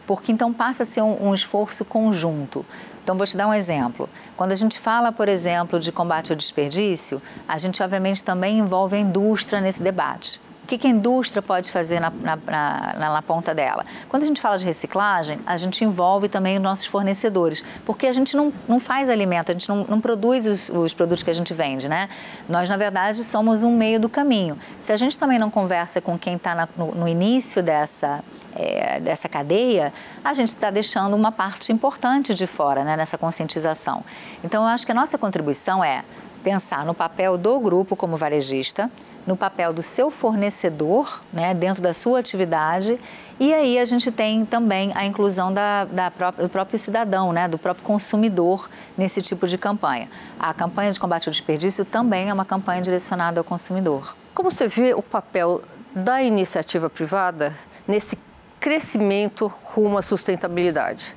Porque 0.07 0.33
então 0.33 0.53
passa 0.53 0.85
a 0.85 0.87
ser 0.87 1.03
um, 1.03 1.29
um 1.29 1.35
esforço 1.35 1.85
conjunto. 1.85 2.65
Então, 3.03 3.17
vou 3.17 3.27
te 3.27 3.37
dar 3.37 3.47
um 3.47 3.55
exemplo. 3.55 4.09
Quando 4.37 4.53
a 4.53 4.55
gente 4.55 4.79
fala, 4.79 5.11
por 5.11 5.29
exemplo, 5.29 5.81
de 5.81 5.91
combate 5.91 6.31
ao 6.31 6.37
desperdício, 6.37 7.23
a 7.47 7.57
gente 7.57 7.83
obviamente 7.83 8.23
também 8.23 8.59
envolve 8.59 8.97
a 8.97 9.01
indústria 9.01 9.63
nesse 9.63 9.83
debate 9.83 10.39
que, 10.69 10.77
que 10.77 10.87
a 10.87 10.91
indústria 10.91 11.41
pode 11.41 11.73
fazer 11.73 11.99
na, 11.99 12.11
na, 12.11 12.37
na, 12.37 13.11
na, 13.11 13.23
ponta 13.23 13.55
dela? 13.55 13.85
Quando 14.09 14.23
a 14.23 14.27
gente 14.27 14.41
fala 14.41 14.59
de 14.59 14.67
reciclagem, 14.67 15.41
a 15.47 15.57
gente 15.57 15.83
envolve 15.83 16.29
também 16.29 16.59
os 16.59 16.63
nossos 16.63 16.85
fornecedores, 16.85 17.65
porque 17.87 18.07
a 18.07 18.13
gente 18.13 18.37
não, 18.37 18.53
não 18.69 18.79
faz 18.79 19.09
alimento, 19.09 19.51
a 19.51 19.55
gente 19.55 19.69
não, 19.69 19.85
não 19.89 19.99
produz 20.01 20.47
os, 20.47 20.69
os, 20.69 20.93
produtos 20.93 21.23
que 21.23 21.31
a 21.31 21.33
gente 21.33 21.55
vende, 21.55 21.89
né? 21.89 22.11
Nós, 22.49 22.69
na 22.69 22.77
verdade, 22.77 23.25
somos 23.25 23.63
um 23.63 23.75
meio 23.75 23.99
do 23.99 24.11
caminho. 24.11 24.59
Se 24.79 24.93
a 24.93 24.97
gente 24.97 25.19
também 25.19 25.39
não 25.39 25.51
conversa 25.51 26.03
com 26.03 26.19
quem 26.19 26.35
está 26.35 26.69
no, 26.77 26.95
no, 26.95 27.09
início 27.09 27.63
dessa, 27.63 28.23
é, 28.55 29.01
dessa 29.01 29.27
cadeia, 29.27 29.93
a 30.23 30.35
gente 30.35 30.51
está 30.51 30.71
deixando 30.71 31.17
uma 31.17 31.33
parte 31.33 31.73
importante 31.73 32.35
de 32.35 32.47
fora 32.47 32.85
né, 32.85 32.95
nessa 32.95 33.17
conscientização. 33.17 34.05
Então, 34.45 34.65
eu 34.65 34.69
acho 34.69 34.85
que 34.85 34.93
a 34.93 34.95
nossa 34.95 35.17
contribuição 35.17 35.83
é 35.83 36.05
pensar 36.45 36.85
no 36.85 36.93
papel 36.93 37.39
do 37.39 37.59
grupo 37.59 37.97
como 37.97 38.17
varejista, 38.19 38.91
no 39.29 39.37
papel 39.37 39.75
do 39.75 39.83
seu 39.83 40.11
fornecedor, 40.11 41.21
né, 41.31 41.53
dentro 41.53 41.83
da 41.83 41.93
sua 41.93 42.19
atividade, 42.19 42.99
e 43.39 43.53
aí 43.53 43.79
a 43.79 43.85
gente 43.85 44.11
tem 44.11 44.47
também 44.47 44.91
a 44.95 45.05
inclusão 45.05 45.53
da, 45.53 45.85
da 45.85 46.11
própria, 46.11 46.45
do 46.47 46.51
próprio 46.51 46.79
cidadão, 46.79 47.31
né, 47.31 47.47
do 47.47 47.59
próprio 47.59 47.85
consumidor 47.85 48.71
nesse 48.97 49.21
tipo 49.21 49.47
de 49.47 49.59
campanha. 49.59 50.09
A 50.41 50.55
campanha 50.55 50.91
de 50.91 50.99
combate 50.99 51.29
ao 51.29 51.31
desperdício 51.31 51.85
também 51.85 52.31
é 52.31 52.33
uma 52.33 52.47
campanha 52.47 52.81
direcionada 52.81 53.39
ao 53.39 53.45
consumidor. 53.45 54.17
Como 54.33 54.51
você 54.51 54.67
vê 54.67 54.95
o 54.95 55.03
papel 55.03 55.61
da 55.95 56.23
iniciativa 56.23 56.89
privada 56.89 57.55
nesse 57.87 58.19
crescimento 58.59 59.53
rumo 59.63 59.99
à 59.99 60.03
sustentabilidade? 60.03 61.15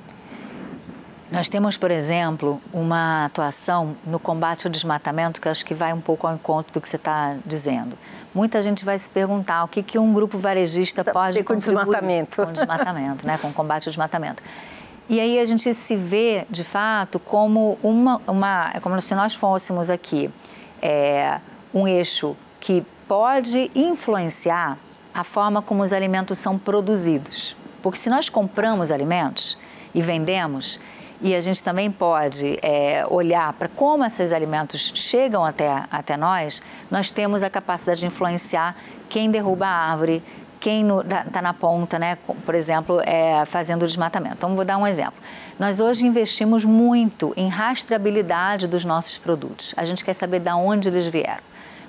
Nós 1.32 1.48
temos, 1.48 1.78
por 1.78 1.90
exemplo, 1.90 2.60
uma 2.74 3.24
atuação 3.24 3.96
no 4.04 4.18
combate 4.18 4.66
ao 4.66 4.70
desmatamento 4.70 5.40
que 5.40 5.48
acho 5.48 5.64
que 5.64 5.72
vai 5.72 5.90
um 5.90 6.00
pouco 6.00 6.26
ao 6.26 6.34
encontro 6.34 6.74
do 6.74 6.80
que 6.80 6.86
você 6.86 6.96
está 6.96 7.38
dizendo. 7.46 7.96
Muita 8.34 8.62
gente 8.62 8.84
vai 8.84 8.98
se 8.98 9.08
perguntar 9.08 9.64
o 9.64 9.68
que, 9.68 9.82
que 9.82 9.98
um 9.98 10.12
grupo 10.12 10.38
varejista 10.38 11.02
pode 11.02 11.42
com 11.42 11.56
desmatamento. 11.56 12.44
com 12.44 12.52
desmatamento, 12.52 13.26
né, 13.26 13.38
com 13.38 13.48
o 13.48 13.52
combate 13.54 13.88
ao 13.88 13.90
desmatamento. 13.90 14.42
E 15.08 15.18
aí 15.20 15.38
a 15.38 15.44
gente 15.46 15.72
se 15.72 15.96
vê, 15.96 16.46
de 16.50 16.64
fato, 16.64 17.18
como 17.18 17.78
uma, 17.82 18.20
uma 18.26 18.70
é 18.74 18.80
como 18.80 19.00
se 19.00 19.14
nós 19.14 19.34
fôssemos 19.34 19.88
aqui 19.88 20.30
é, 20.82 21.40
um 21.72 21.88
eixo 21.88 22.36
que 22.60 22.84
pode 23.08 23.70
influenciar 23.74 24.78
a 25.14 25.24
forma 25.24 25.62
como 25.62 25.82
os 25.82 25.94
alimentos 25.94 26.36
são 26.36 26.58
produzidos. 26.58 27.56
Porque 27.82 27.98
se 27.98 28.10
nós 28.10 28.28
compramos 28.28 28.90
alimentos 28.90 29.56
e 29.94 30.02
vendemos, 30.02 30.78
e 31.22 31.36
a 31.36 31.40
gente 31.40 31.62
também 31.62 31.90
pode 31.90 32.58
é, 32.62 33.06
olhar 33.08 33.52
para 33.52 33.68
como 33.68 34.04
esses 34.04 34.32
alimentos 34.32 34.92
chegam 34.94 35.44
até, 35.44 35.84
até 35.90 36.16
nós, 36.16 36.60
nós 36.90 37.12
temos 37.12 37.44
a 37.44 37.48
capacidade 37.48 38.00
de 38.00 38.06
influenciar 38.06 38.74
quem 39.08 39.30
derruba 39.30 39.64
a 39.66 39.90
árvore, 39.90 40.22
quem 40.58 40.86
está 41.26 41.40
na 41.40 41.54
ponta, 41.54 41.98
né? 41.98 42.18
por 42.44 42.54
exemplo, 42.54 43.00
é, 43.04 43.44
fazendo 43.44 43.82
o 43.82 43.86
desmatamento. 43.86 44.36
Então, 44.36 44.56
vou 44.56 44.64
dar 44.64 44.78
um 44.78 44.86
exemplo. 44.86 45.14
Nós 45.58 45.78
hoje 45.78 46.04
investimos 46.04 46.64
muito 46.64 47.32
em 47.36 47.48
rastreabilidade 47.48 48.66
dos 48.66 48.84
nossos 48.84 49.16
produtos. 49.16 49.74
A 49.76 49.84
gente 49.84 50.04
quer 50.04 50.14
saber 50.14 50.40
de 50.40 50.50
onde 50.50 50.88
eles 50.88 51.06
vieram. 51.06 51.42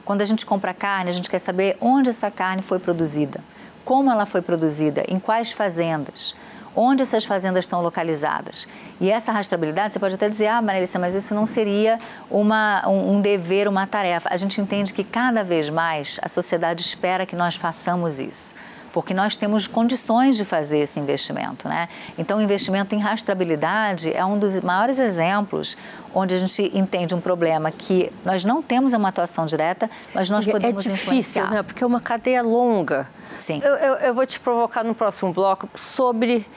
Quando 0.05 0.21
a 0.21 0.25
gente 0.25 0.45
compra 0.45 0.73
carne, 0.73 1.09
a 1.09 1.13
gente 1.13 1.29
quer 1.29 1.39
saber 1.39 1.75
onde 1.81 2.09
essa 2.09 2.29
carne 2.29 2.61
foi 2.61 2.77
produzida, 2.77 3.39
como 3.85 4.11
ela 4.11 4.25
foi 4.25 4.41
produzida, 4.41 5.03
em 5.07 5.17
quais 5.17 5.51
fazendas 5.51 6.35
onde 6.75 7.01
essas 7.03 7.25
fazendas 7.25 7.65
estão 7.65 7.81
localizadas. 7.81 8.67
E 8.99 9.11
essa 9.11 9.31
rastreabilidade, 9.31 9.93
você 9.93 9.99
pode 9.99 10.15
até 10.15 10.29
dizer, 10.29 10.47
ah, 10.47 10.61
Marilissa, 10.61 10.99
mas 10.99 11.15
isso 11.15 11.33
não 11.33 11.45
seria 11.45 11.99
uma, 12.29 12.87
um, 12.87 13.15
um 13.15 13.21
dever, 13.21 13.67
uma 13.67 13.85
tarefa. 13.85 14.29
A 14.31 14.37
gente 14.37 14.59
entende 14.59 14.93
que 14.93 15.03
cada 15.03 15.43
vez 15.43 15.69
mais 15.69 16.19
a 16.21 16.27
sociedade 16.27 16.81
espera 16.81 17.25
que 17.25 17.35
nós 17.35 17.55
façamos 17.55 18.19
isso 18.19 18.53
porque 18.93 19.13
nós 19.13 19.35
temos 19.35 19.65
condições 19.65 20.37
de 20.37 20.45
fazer 20.45 20.77
esse 20.77 20.99
investimento, 20.99 21.67
né? 21.67 21.89
Então, 22.17 22.37
o 22.37 22.41
investimento 22.41 22.93
em 22.93 22.99
rastreabilidade 22.99 24.13
é 24.13 24.23
um 24.23 24.37
dos 24.37 24.61
maiores 24.61 24.99
exemplos 24.99 25.75
onde 26.13 26.35
a 26.35 26.37
gente 26.37 26.71
entende 26.77 27.15
um 27.15 27.19
problema 27.19 27.71
que 27.71 28.13
nós 28.23 28.45
não 28.45 28.61
temos 28.61 28.93
uma 28.93 29.09
atuação 29.09 29.47
direta, 29.47 29.89
mas 30.13 30.29
nós 30.29 30.45
podemos 30.45 30.85
É 30.85 30.89
difícil, 30.89 31.07
influenciar. 31.07 31.49
né? 31.49 31.63
Porque 31.63 31.83
é 31.83 31.87
uma 31.87 31.99
cadeia 31.99 32.43
longa. 32.43 33.09
Sim. 33.39 33.59
Eu, 33.63 33.73
eu, 33.73 33.93
eu 33.95 34.13
vou 34.13 34.25
te 34.27 34.39
provocar 34.39 34.83
no 34.83 34.93
próximo 34.93 35.33
bloco 35.33 35.67
sobre 35.73 36.47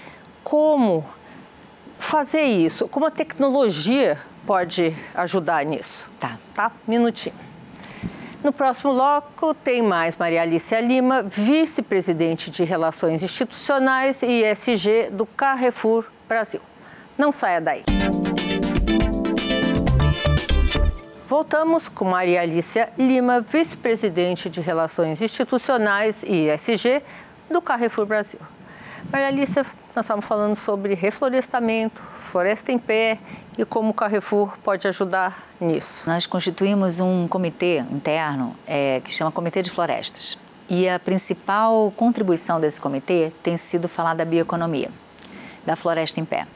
como 0.44 1.02
fazer 1.98 2.42
isso, 2.42 2.86
como 2.86 3.06
a 3.06 3.10
tecnologia 3.10 4.18
pode 4.46 4.94
ajudar 5.14 5.64
nisso. 5.64 6.06
Tá. 6.18 6.36
Tá? 6.54 6.70
Minutinho. 6.86 7.34
No 8.46 8.52
próximo 8.52 8.94
bloco 8.94 9.52
tem 9.52 9.82
mais 9.82 10.16
Maria 10.16 10.42
Alicia 10.42 10.80
Lima, 10.80 11.20
vice-presidente 11.20 12.48
de 12.48 12.62
Relações 12.62 13.24
Institucionais 13.24 14.22
e 14.22 14.44
ESG 14.44 15.10
do 15.10 15.26
Carrefour 15.26 16.04
Brasil. 16.28 16.60
Não 17.18 17.32
saia 17.32 17.60
daí. 17.60 17.82
Voltamos 21.28 21.88
com 21.88 22.04
Maria 22.04 22.42
Alicia 22.42 22.88
Lima, 22.96 23.40
vice-presidente 23.40 24.48
de 24.48 24.60
Relações 24.60 25.20
Institucionais 25.20 26.22
e 26.22 26.48
ESG 26.48 27.02
do 27.50 27.60
Carrefour 27.60 28.06
Brasil. 28.06 28.38
Maria 29.10 29.28
Alicia, 29.28 29.64
nós 29.94 30.04
estamos 30.04 30.24
falando 30.24 30.56
sobre 30.56 30.94
reflorestamento, 30.94 32.02
floresta 32.24 32.72
em 32.72 32.78
pé 32.78 33.18
e 33.56 33.64
como 33.64 33.90
o 33.90 33.94
Carrefour 33.94 34.58
pode 34.58 34.86
ajudar 34.88 35.46
nisso. 35.60 36.02
Nós 36.06 36.26
constituímos 36.26 36.98
um 36.98 37.28
comitê 37.28 37.78
interno 37.90 38.54
é, 38.66 39.00
que 39.00 39.12
chama 39.12 39.30
Comitê 39.30 39.62
de 39.62 39.70
Florestas. 39.70 40.36
E 40.68 40.88
a 40.88 40.98
principal 40.98 41.92
contribuição 41.96 42.60
desse 42.60 42.80
comitê 42.80 43.32
tem 43.42 43.56
sido 43.56 43.88
falar 43.88 44.14
da 44.14 44.24
bioeconomia, 44.24 44.90
da 45.64 45.76
floresta 45.76 46.18
em 46.18 46.24
pé. 46.24 46.46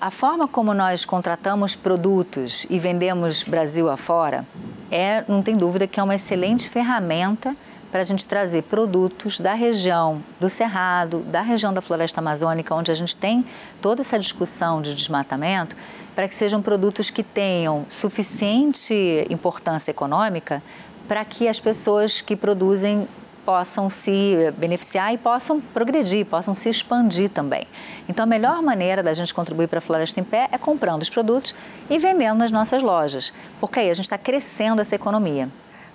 A 0.00 0.10
forma 0.10 0.48
como 0.48 0.74
nós 0.74 1.04
contratamos 1.04 1.76
produtos 1.76 2.66
e 2.68 2.78
vendemos 2.78 3.44
Brasil 3.44 3.88
afora 3.88 4.44
é, 4.90 5.24
não 5.28 5.40
tem 5.40 5.56
dúvida, 5.56 5.86
que 5.86 6.00
é 6.00 6.02
uma 6.02 6.16
excelente 6.16 6.68
ferramenta 6.68 7.56
para 7.90 8.02
a 8.02 8.04
gente 8.04 8.26
trazer 8.26 8.62
produtos 8.62 9.40
da 9.40 9.54
região 9.54 10.22
do 10.38 10.48
Cerrado, 10.48 11.20
da 11.20 11.40
região 11.40 11.72
da 11.72 11.80
Floresta 11.80 12.20
Amazônica, 12.20 12.74
onde 12.74 12.90
a 12.90 12.94
gente 12.94 13.16
tem 13.16 13.44
toda 13.82 14.00
essa 14.00 14.18
discussão 14.18 14.80
de 14.80 14.94
desmatamento, 14.94 15.76
para 16.14 16.28
que 16.28 16.34
sejam 16.34 16.62
produtos 16.62 17.10
que 17.10 17.22
tenham 17.22 17.86
suficiente 17.90 19.26
importância 19.30 19.90
econômica 19.90 20.62
para 21.08 21.24
que 21.24 21.48
as 21.48 21.58
pessoas 21.58 22.20
que 22.20 22.36
produzem 22.36 23.08
possam 23.44 23.90
se 23.90 24.52
beneficiar 24.56 25.12
e 25.12 25.18
possam 25.18 25.60
progredir, 25.60 26.24
possam 26.24 26.54
se 26.54 26.68
expandir 26.68 27.28
também. 27.28 27.66
Então, 28.08 28.22
a 28.22 28.26
melhor 28.26 28.62
maneira 28.62 29.02
da 29.02 29.12
gente 29.12 29.34
contribuir 29.34 29.66
para 29.66 29.78
a 29.78 29.82
Floresta 29.82 30.20
em 30.20 30.22
Pé 30.24 30.48
é 30.52 30.58
comprando 30.58 31.02
os 31.02 31.10
produtos 31.10 31.52
e 31.88 31.98
vendendo 31.98 32.38
nas 32.38 32.52
nossas 32.52 32.80
lojas, 32.80 33.32
porque 33.60 33.80
aí 33.80 33.90
a 33.90 33.94
gente 33.94 34.04
está 34.04 34.16
crescendo 34.16 34.80
essa 34.80 34.94
economia. 34.94 35.48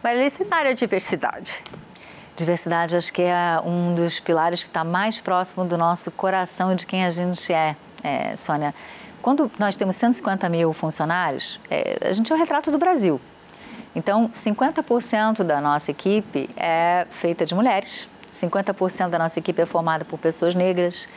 Mas 0.04 0.38
na 0.50 0.58
área 0.58 0.74
de 0.74 0.82
diversidade? 0.82 1.64
Diversidade 2.36 2.98
acho 2.98 3.13
que 3.13 3.21
é 3.21 3.60
um 3.63 3.95
dos 3.95 4.19
pilares 4.19 4.62
que 4.62 4.69
está 4.69 4.84
mais 4.84 5.21
próximo 5.21 5.63
do 5.63 5.78
nosso 5.78 6.12
coração 6.12 6.74
e 6.74 6.76
de 6.76 6.86
quem 6.86 7.06
a 7.06 7.10
gente 7.10 7.54
é, 7.54 7.76
é 8.04 8.36
Sônia. 8.36 8.76
Quando 9.21 9.50
nós 9.58 9.78
temos 9.78 9.95
150 9.95 10.48
mil 10.50 10.74
funcionários, 10.74 11.60
é, 11.69 11.98
a 12.02 12.12
gente 12.12 12.32
é 12.32 12.36
o 12.36 12.38
retrato 12.38 12.71
do 12.71 12.78
Brasil. 12.78 13.19
Então, 13.95 14.30
50% 14.30 15.43
da 15.43 15.62
nossa 15.62 15.89
equipe 15.89 16.50
é 16.58 17.08
feita 17.10 17.45
de 17.45 17.56
mulheres, 17.56 18.10
50% 18.36 19.10
da 19.10 19.17
nossa 19.17 19.39
equipe 19.39 19.62
é 19.62 19.65
formada 19.65 20.06
por 20.06 20.19
pessoas 20.19 20.54
negras. 20.54 21.08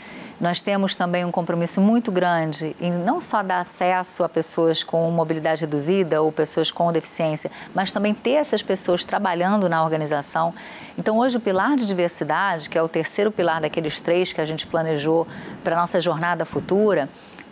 Nós 0.40 0.62
temos 0.62 0.94
também 0.94 1.24
um 1.24 1.32
compromisso 1.32 1.80
muito 1.80 2.12
grande 2.12 2.76
em 2.80 2.92
não 2.92 3.20
só 3.20 3.42
dar 3.42 3.58
acesso 3.60 4.22
a 4.22 4.28
pessoas 4.28 4.84
com 4.84 5.10
mobilidade 5.10 5.62
reduzida 5.62 6.22
ou 6.22 6.30
pessoas 6.30 6.70
com 6.70 6.92
deficiência, 6.92 7.50
mas 7.74 7.90
também 7.90 8.14
ter 8.14 8.34
essas 8.34 8.62
pessoas 8.62 9.04
trabalhando 9.04 9.68
na 9.68 9.82
organização. 9.82 10.54
Então, 10.96 11.18
hoje, 11.18 11.36
o 11.36 11.40
pilar 11.40 11.74
de 11.74 11.84
diversidade, 11.86 12.70
que 12.70 12.78
é 12.78 12.82
o 12.82 12.88
terceiro 12.88 13.32
pilar 13.32 13.60
daqueles 13.60 14.00
três 14.00 14.32
que 14.32 14.40
a 14.40 14.46
gente 14.46 14.66
planejou 14.66 15.26
para 15.64 15.76
a 15.76 15.80
nossa 15.80 16.00
jornada 16.00 16.44
futura, 16.44 17.08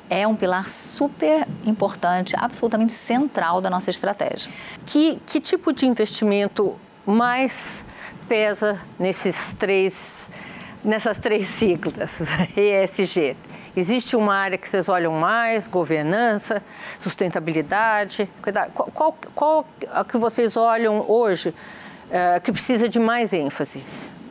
é 0.09 0.27
um 0.27 0.37
pilar 0.37 0.69
super 0.69 1.47
importante, 1.65 2.35
absolutamente 2.39 2.93
central 2.93 3.61
da 3.61 3.69
nossa 3.69 3.91
estratégia. 3.91 4.53
Que, 4.85 5.21
que 5.27 5.41
tipo 5.41 5.73
de 5.73 5.87
investimento 5.87 6.77
mais 7.05 7.85
pesa 8.29 8.79
nesses 8.99 9.55
três 9.55 10.29
nessas 10.85 11.19
três 11.19 11.49
siglas, 11.49 12.19
ESG? 12.57 13.37
Existe 13.77 14.17
uma 14.17 14.35
área 14.35 14.57
que 14.57 14.69
vocês 14.69 14.89
olham 14.89 15.13
mais, 15.13 15.67
governança, 15.67 16.63
sustentabilidade? 16.99 18.29
Qual, 18.73 18.91
qual, 18.95 19.19
qual 19.35 19.67
a 19.93 20.05
que 20.05 20.17
vocês 20.17 20.57
olham 20.57 21.05
hoje 21.11 21.51
uh, 21.51 22.41
que 22.41 22.53
precisa 22.53 22.89
de 22.89 22.99
mais 22.99 23.33
ênfase? 23.33 23.85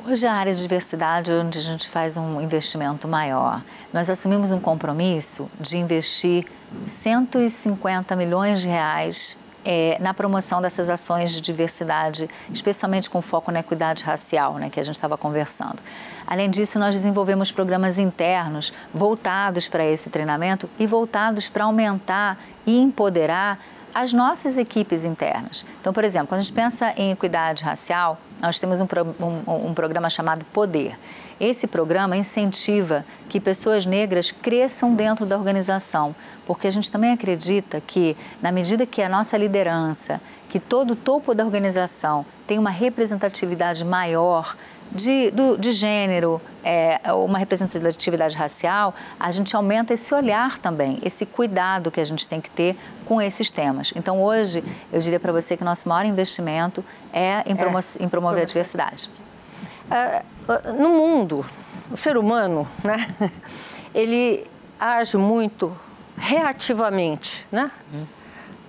Hoje 0.07 0.25
a 0.25 0.33
área 0.33 0.53
de 0.53 0.61
diversidade 0.61 1.31
é 1.31 1.35
onde 1.35 1.59
a 1.59 1.61
gente 1.61 1.89
faz 1.89 2.15
um 2.15 2.41
investimento 2.41 3.07
maior. 3.07 3.61
Nós 3.93 4.09
assumimos 4.09 4.51
um 4.51 4.59
compromisso 4.59 5.49
de 5.59 5.77
investir 5.77 6.45
150 6.85 8.15
milhões 8.15 8.61
de 8.61 8.67
reais 8.67 9.37
é, 9.65 9.97
na 9.99 10.13
promoção 10.13 10.61
dessas 10.61 10.89
ações 10.89 11.31
de 11.31 11.41
diversidade, 11.41 12.29
especialmente 12.53 13.09
com 13.09 13.21
foco 13.21 13.51
na 13.51 13.59
equidade 13.59 14.03
racial, 14.03 14.55
né, 14.55 14.69
que 14.69 14.79
a 14.79 14.83
gente 14.83 14.95
estava 14.95 15.17
conversando. 15.17 15.79
Além 16.27 16.49
disso, 16.49 16.77
nós 16.77 16.95
desenvolvemos 16.95 17.51
programas 17.51 17.97
internos 17.97 18.71
voltados 18.93 19.67
para 19.67 19.83
esse 19.83 20.09
treinamento 20.09 20.69
e 20.77 20.85
voltados 20.85 21.47
para 21.47 21.65
aumentar 21.65 22.37
e 22.65 22.79
empoderar 22.79 23.59
as 23.93 24.11
nossas 24.11 24.57
equipes 24.57 25.05
internas. 25.05 25.65
Então, 25.79 25.93
por 25.93 26.03
exemplo, 26.03 26.27
quando 26.27 26.41
a 26.41 26.43
gente 26.43 26.53
pensa 26.53 26.93
em 26.97 27.11
equidade 27.11 27.63
racial, 27.63 28.19
nós 28.41 28.59
temos 28.59 28.81
um, 28.81 28.87
um, 29.19 29.67
um 29.69 29.73
programa 29.73 30.09
chamado 30.09 30.45
Poder. 30.45 30.99
Esse 31.39 31.67
programa 31.67 32.15
incentiva 32.15 33.05
que 33.27 33.41
pessoas 33.41 33.85
negras 33.85 34.31
cresçam 34.31 34.93
dentro 34.95 35.25
da 35.25 35.37
organização, 35.37 36.15
porque 36.45 36.67
a 36.67 36.71
gente 36.71 36.89
também 36.89 37.11
acredita 37.11 37.81
que, 37.81 38.15
na 38.41 38.51
medida 38.51 38.85
que 38.85 39.01
a 39.01 39.09
nossa 39.09 39.35
liderança, 39.37 40.21
que 40.47 40.59
todo 40.59 40.91
o 40.91 40.95
topo 40.95 41.33
da 41.35 41.43
organização 41.43 42.25
tem 42.47 42.57
uma 42.57 42.69
representatividade 42.69 43.83
maior 43.83 44.55
de, 44.91 45.31
do, 45.31 45.57
de 45.57 45.71
gênero, 45.71 46.39
é, 46.63 47.01
uma 47.13 47.37
representatividade 47.37 48.37
racial, 48.37 48.93
a 49.19 49.31
gente 49.31 49.55
aumenta 49.55 49.93
esse 49.93 50.13
olhar 50.13 50.57
também, 50.59 50.99
esse 51.03 51.25
cuidado 51.25 51.91
que 51.91 51.99
a 51.99 52.05
gente 52.05 52.27
tem 52.27 52.39
que 52.39 52.49
ter 52.49 52.77
com 53.03 53.21
esses 53.21 53.51
temas. 53.51 53.91
Então, 53.95 54.23
hoje, 54.23 54.63
eu 54.93 55.01
diria 55.01 55.19
para 55.19 55.33
você 55.33 55.57
que 55.57 55.63
nosso 55.63 55.89
maior 55.89 56.05
investimento 56.05 56.83
é 57.11 57.43
em, 57.45 57.55
promo 57.55 57.77
é, 57.77 57.81
em 57.99 58.07
promover 58.07 58.43
a 58.43 58.45
diversidade. 58.45 59.09
Uh, 59.89 60.73
no 60.73 60.89
mundo, 60.89 61.45
o 61.91 61.97
ser 61.97 62.17
humano, 62.17 62.67
né, 62.83 62.97
ele 63.93 64.45
age 64.79 65.17
muito 65.17 65.75
reativamente, 66.17 67.47
né? 67.51 67.71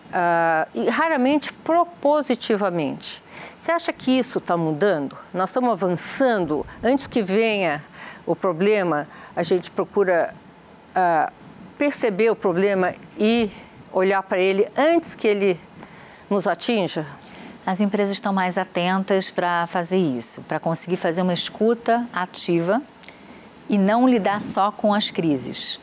Uh, 0.06 0.68
e 0.74 0.88
raramente 0.88 1.52
propositivamente. 1.52 3.22
Você 3.58 3.72
acha 3.72 3.92
que 3.92 4.16
isso 4.16 4.38
está 4.38 4.56
mudando? 4.56 5.16
Nós 5.34 5.50
estamos 5.50 5.70
avançando. 5.70 6.64
Antes 6.82 7.06
que 7.06 7.22
venha 7.22 7.84
o 8.24 8.36
problema, 8.36 9.06
a 9.34 9.42
gente 9.42 9.70
procura 9.70 10.34
uh, 10.90 11.32
perceber 11.76 12.30
o 12.30 12.36
problema 12.36 12.94
e 13.18 13.50
olhar 13.92 14.22
para 14.22 14.38
ele 14.38 14.68
antes 14.76 15.14
que 15.14 15.26
ele 15.26 15.60
nos 16.30 16.46
atinja? 16.46 17.06
As 17.66 17.80
empresas 17.80 18.12
estão 18.12 18.32
mais 18.32 18.56
atentas 18.56 19.30
para 19.30 19.66
fazer 19.66 19.98
isso, 19.98 20.40
para 20.42 20.60
conseguir 20.60 20.96
fazer 20.96 21.20
uma 21.22 21.34
escuta 21.34 22.06
ativa 22.12 22.80
e 23.68 23.76
não 23.76 24.08
lidar 24.08 24.40
só 24.40 24.70
com 24.70 24.94
as 24.94 25.10
crises 25.10 25.80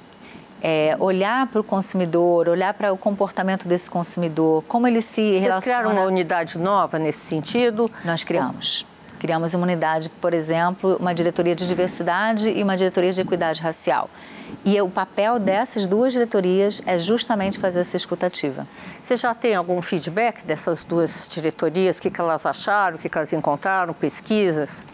é, 0.63 0.95
olhar 0.97 1.45
para 1.47 1.59
o 1.59 1.63
consumidor, 1.63 2.47
olhar 2.47 2.73
para 2.73 2.93
o 2.93 2.97
comportamento 2.97 3.67
desse 3.67 3.89
consumidor, 3.89 4.63
como 4.65 4.87
ele 4.87 5.01
se 5.01 5.15
Vocês 5.15 5.41
relaciona... 5.41 5.61
Vocês 5.61 5.75
criaram 5.75 5.91
uma 5.91 6.07
unidade 6.07 6.57
nova 6.57 6.97
nesse 6.97 7.19
sentido? 7.19 7.91
Nós 8.05 8.23
criamos. 8.23 8.85
Criamos 9.23 9.53
uma 9.53 9.63
unidade, 9.63 10.09
por 10.09 10.33
exemplo, 10.33 10.97
uma 10.99 11.15
diretoria 11.15 11.55
de 11.55 11.65
diversidade 11.65 12.49
e 12.49 12.61
uma 12.61 12.75
diretoria 12.75 13.09
de 13.09 13.21
equidade 13.21 13.61
racial. 13.61 14.09
E 14.65 14.79
o 14.81 14.89
papel 14.89 15.39
dessas 15.39 15.87
duas 15.87 16.11
diretorias 16.11 16.83
é 16.85 16.99
justamente 16.99 17.57
fazer 17.57 17.79
essa 17.79 17.95
escutativa. 17.95 18.67
Você 19.01 19.15
já 19.15 19.33
tem 19.33 19.55
algum 19.55 19.81
feedback 19.81 20.43
dessas 20.43 20.83
duas 20.83 21.25
diretorias? 21.31 21.99
O 21.99 22.01
que, 22.01 22.11
elas 22.19 22.45
acharam, 22.45 22.97
o 22.97 22.99
que 22.99 23.09
elas 23.17 23.31
encontraram, 23.31 23.93
pesquisas? 23.93 24.85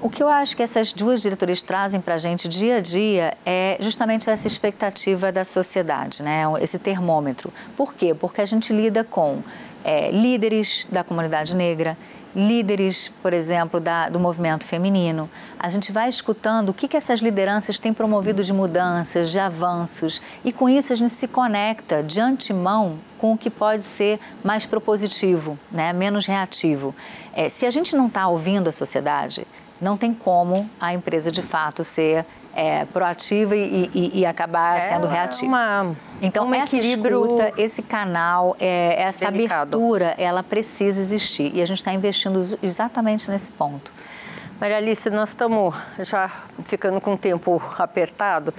O 0.00 0.10
que 0.10 0.24
eu 0.24 0.28
acho 0.28 0.56
que 0.56 0.62
essas 0.64 0.92
duas 0.92 1.22
diretorias 1.22 1.62
trazem 1.62 2.00
para 2.00 2.14
a 2.14 2.18
gente 2.18 2.48
dia 2.48 2.78
a 2.78 2.80
dia 2.80 3.32
é 3.46 3.76
justamente 3.78 4.28
essa 4.28 4.48
expectativa 4.48 5.30
da 5.30 5.44
sociedade, 5.44 6.20
né? 6.20 6.42
esse 6.60 6.80
termômetro. 6.80 7.52
Por 7.76 7.94
quê? 7.94 8.12
Porque 8.12 8.40
a 8.40 8.44
gente 8.44 8.72
lida 8.72 9.04
com 9.04 9.40
é, 9.84 10.10
líderes 10.10 10.84
da 10.90 11.04
comunidade 11.04 11.54
negra, 11.54 11.96
líderes, 12.34 13.08
por 13.22 13.32
exemplo, 13.32 13.78
da, 13.78 14.08
do 14.08 14.18
movimento 14.18 14.66
feminino. 14.66 15.28
A 15.58 15.68
gente 15.68 15.92
vai 15.92 16.08
escutando 16.08 16.70
o 16.70 16.74
que, 16.74 16.88
que 16.88 16.96
essas 16.96 17.20
lideranças 17.20 17.78
têm 17.78 17.92
promovido 17.92 18.42
de 18.42 18.52
mudanças, 18.52 19.30
de 19.30 19.38
avanços, 19.38 20.20
e 20.44 20.52
com 20.52 20.68
isso 20.68 20.92
a 20.92 20.96
gente 20.96 21.12
se 21.12 21.28
conecta 21.28 22.02
de 22.02 22.20
antemão 22.20 22.98
com 23.18 23.32
o 23.32 23.38
que 23.38 23.50
pode 23.50 23.82
ser 23.82 24.18
mais 24.42 24.66
propositivo, 24.66 25.58
né? 25.70 25.92
menos 25.92 26.26
reativo. 26.26 26.94
É, 27.32 27.48
se 27.48 27.66
a 27.66 27.70
gente 27.70 27.94
não 27.94 28.06
está 28.06 28.26
ouvindo 28.26 28.68
a 28.68 28.72
sociedade, 28.72 29.46
não 29.80 29.96
tem 29.96 30.14
como 30.14 30.68
a 30.80 30.94
empresa 30.94 31.30
de 31.30 31.42
fato 31.42 31.84
ser 31.84 32.24
é, 32.54 32.84
proativa 32.86 33.56
e, 33.56 33.90
e, 33.94 34.20
e 34.20 34.26
acabar 34.26 34.76
é 34.76 34.80
sendo 34.80 35.06
reativa. 35.06 35.46
Uma, 35.46 35.96
então, 36.20 36.46
um 36.46 36.54
essa 36.54 36.76
escuta, 36.76 37.52
esse 37.56 37.82
canal, 37.82 38.56
é, 38.60 39.02
essa 39.02 39.30
delicado. 39.30 39.76
abertura, 39.76 40.14
ela 40.18 40.42
precisa 40.42 41.00
existir. 41.00 41.54
E 41.54 41.62
a 41.62 41.66
gente 41.66 41.78
está 41.78 41.92
investindo 41.92 42.58
exatamente 42.62 43.30
nesse 43.30 43.50
ponto. 43.52 43.92
Maria 44.60 44.76
Alice, 44.76 45.08
nós 45.10 45.30
estamos 45.30 45.74
já 46.00 46.30
ficando 46.62 47.00
com 47.00 47.14
o 47.14 47.18
tempo 47.18 47.60
apertado. 47.78 48.54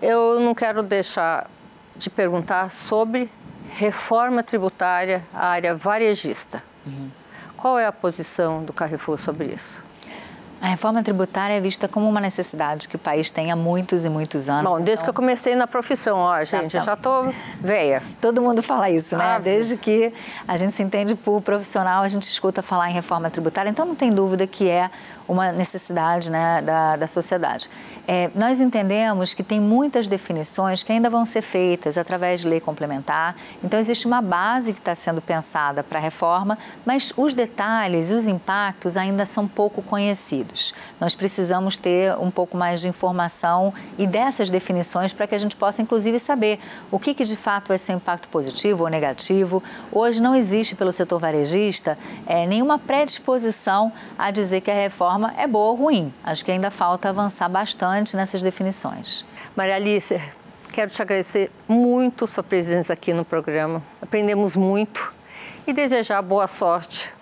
Eu 0.00 0.40
não 0.40 0.54
quero 0.54 0.82
deixar 0.82 1.50
de 1.94 2.08
perguntar 2.08 2.70
sobre 2.70 3.30
reforma 3.76 4.42
tributária, 4.42 5.22
a 5.32 5.48
área 5.48 5.74
varejista. 5.74 6.62
Uhum. 6.86 7.10
Qual 7.56 7.78
é 7.78 7.86
a 7.86 7.92
posição 7.92 8.64
do 8.64 8.72
Carrefour 8.72 9.18
sobre 9.18 9.46
isso? 9.46 9.82
A 10.62 10.68
reforma 10.68 11.02
tributária 11.02 11.54
é 11.54 11.60
vista 11.60 11.88
como 11.88 12.08
uma 12.08 12.20
necessidade 12.20 12.88
que 12.88 12.94
o 12.94 12.98
país 12.98 13.32
tem 13.32 13.50
há 13.50 13.56
muitos 13.56 14.04
e 14.04 14.08
muitos 14.08 14.48
anos. 14.48 14.70
Bom, 14.70 14.76
desde 14.76 14.92
então... 14.92 15.04
que 15.06 15.10
eu 15.10 15.14
comecei 15.14 15.56
na 15.56 15.66
profissão, 15.66 16.18
ó, 16.18 16.44
gente, 16.44 16.70
tá, 16.70 16.78
eu 16.78 16.84
já 16.84 16.92
estou 16.92 17.34
velha. 17.60 18.00
Todo 18.20 18.40
mundo 18.40 18.62
fala 18.62 18.88
isso, 18.88 19.16
né? 19.16 19.24
Ah, 19.24 19.38
desde 19.40 19.76
que 19.76 20.14
a 20.46 20.56
gente 20.56 20.76
se 20.76 20.80
entende 20.80 21.16
por 21.16 21.42
profissional, 21.42 22.04
a 22.04 22.08
gente 22.08 22.30
escuta 22.30 22.62
falar 22.62 22.88
em 22.88 22.92
reforma 22.92 23.28
tributária, 23.28 23.68
então 23.68 23.84
não 23.84 23.96
tem 23.96 24.14
dúvida 24.14 24.46
que 24.46 24.68
é 24.68 24.88
uma 25.28 25.52
necessidade 25.52 26.30
né, 26.30 26.62
da, 26.62 26.96
da 26.96 27.06
sociedade. 27.06 27.68
É, 28.06 28.30
nós 28.34 28.60
entendemos 28.60 29.34
que 29.34 29.42
tem 29.42 29.60
muitas 29.60 30.08
definições 30.08 30.82
que 30.82 30.92
ainda 30.92 31.08
vão 31.08 31.24
ser 31.24 31.42
feitas 31.42 31.96
através 31.96 32.40
de 32.40 32.48
lei 32.48 32.60
complementar, 32.60 33.36
então 33.62 33.78
existe 33.78 34.06
uma 34.06 34.20
base 34.20 34.72
que 34.72 34.78
está 34.78 34.94
sendo 34.94 35.20
pensada 35.20 35.82
para 35.82 35.98
a 35.98 36.02
reforma, 36.02 36.58
mas 36.84 37.12
os 37.16 37.34
detalhes 37.34 38.10
e 38.10 38.14
os 38.14 38.26
impactos 38.26 38.96
ainda 38.96 39.24
são 39.24 39.46
pouco 39.46 39.82
conhecidos. 39.82 40.74
Nós 41.00 41.14
precisamos 41.14 41.76
ter 41.76 42.16
um 42.18 42.30
pouco 42.30 42.56
mais 42.56 42.80
de 42.80 42.88
informação 42.88 43.72
e 43.96 44.06
dessas 44.06 44.50
definições 44.50 45.12
para 45.12 45.26
que 45.26 45.34
a 45.34 45.38
gente 45.38 45.56
possa, 45.56 45.82
inclusive, 45.82 46.18
saber 46.18 46.58
o 46.90 46.98
que, 46.98 47.14
que 47.14 47.24
de 47.24 47.36
fato 47.36 47.68
vai 47.68 47.78
ser 47.78 47.92
um 47.92 47.96
impacto 47.96 48.28
positivo 48.28 48.84
ou 48.84 48.90
negativo. 48.90 49.62
Hoje 49.90 50.20
não 50.20 50.34
existe 50.34 50.74
pelo 50.74 50.92
setor 50.92 51.18
varejista 51.18 51.98
é, 52.26 52.46
nenhuma 52.46 52.78
predisposição 52.78 53.92
a 54.18 54.30
dizer 54.30 54.60
que 54.60 54.70
a 54.70 54.74
reforma 54.74 55.11
forma 55.12 55.34
é 55.36 55.46
boa 55.46 55.72
ou 55.72 55.76
ruim. 55.76 56.12
Acho 56.24 56.42
que 56.44 56.50
ainda 56.50 56.70
falta 56.70 57.10
avançar 57.10 57.48
bastante 57.48 58.16
nessas 58.16 58.42
definições. 58.42 59.24
Maria 59.54 59.76
Alice, 59.76 60.18
quero 60.72 60.90
te 60.90 61.02
agradecer 61.02 61.50
muito 61.68 62.26
sua 62.26 62.42
presença 62.42 62.94
aqui 62.94 63.12
no 63.12 63.22
programa. 63.22 63.82
Aprendemos 64.00 64.56
muito 64.56 65.12
e 65.66 65.72
desejar 65.72 66.22
boa 66.22 66.46
sorte 66.46 67.12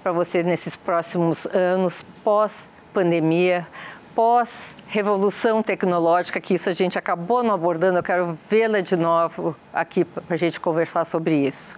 para 0.00 0.12
você 0.12 0.44
nesses 0.44 0.76
próximos 0.76 1.44
anos 1.46 2.04
pós-pandemia, 2.22 3.66
pós-revolução 4.14 5.60
tecnológica, 5.60 6.40
que 6.40 6.54
isso 6.54 6.68
a 6.68 6.72
gente 6.72 6.96
acabou 6.96 7.42
não 7.42 7.54
abordando. 7.54 7.98
Eu 7.98 8.02
quero 8.02 8.38
vê-la 8.48 8.80
de 8.80 8.94
novo 8.94 9.56
aqui 9.72 10.04
para 10.04 10.22
a 10.34 10.36
gente 10.36 10.60
conversar 10.60 11.04
sobre 11.04 11.34
isso. 11.34 11.76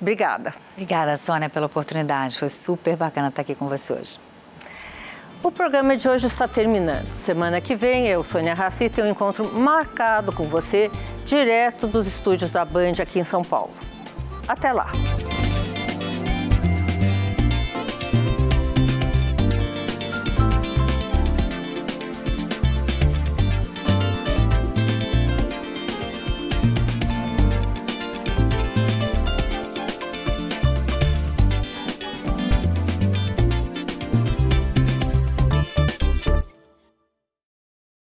Obrigada. 0.00 0.54
Obrigada, 0.72 1.14
Sônia, 1.18 1.50
pela 1.50 1.66
oportunidade. 1.66 2.38
Foi 2.38 2.48
super 2.48 2.96
bacana 2.96 3.28
estar 3.28 3.42
aqui 3.42 3.54
com 3.54 3.68
você 3.68 3.92
hoje. 3.92 4.29
O 5.42 5.50
programa 5.50 5.96
de 5.96 6.06
hoje 6.06 6.26
está 6.26 6.46
terminando. 6.46 7.10
Semana 7.12 7.62
que 7.62 7.74
vem, 7.74 8.06
eu, 8.06 8.22
Sônia 8.22 8.52
Raci, 8.52 8.90
tenho 8.90 9.06
um 9.06 9.10
encontro 9.10 9.50
marcado 9.50 10.32
com 10.32 10.44
você, 10.44 10.90
direto 11.24 11.86
dos 11.86 12.06
estúdios 12.06 12.50
da 12.50 12.62
Band 12.62 12.92
aqui 13.00 13.18
em 13.18 13.24
São 13.24 13.42
Paulo. 13.42 13.72
Até 14.46 14.70
lá! 14.70 14.92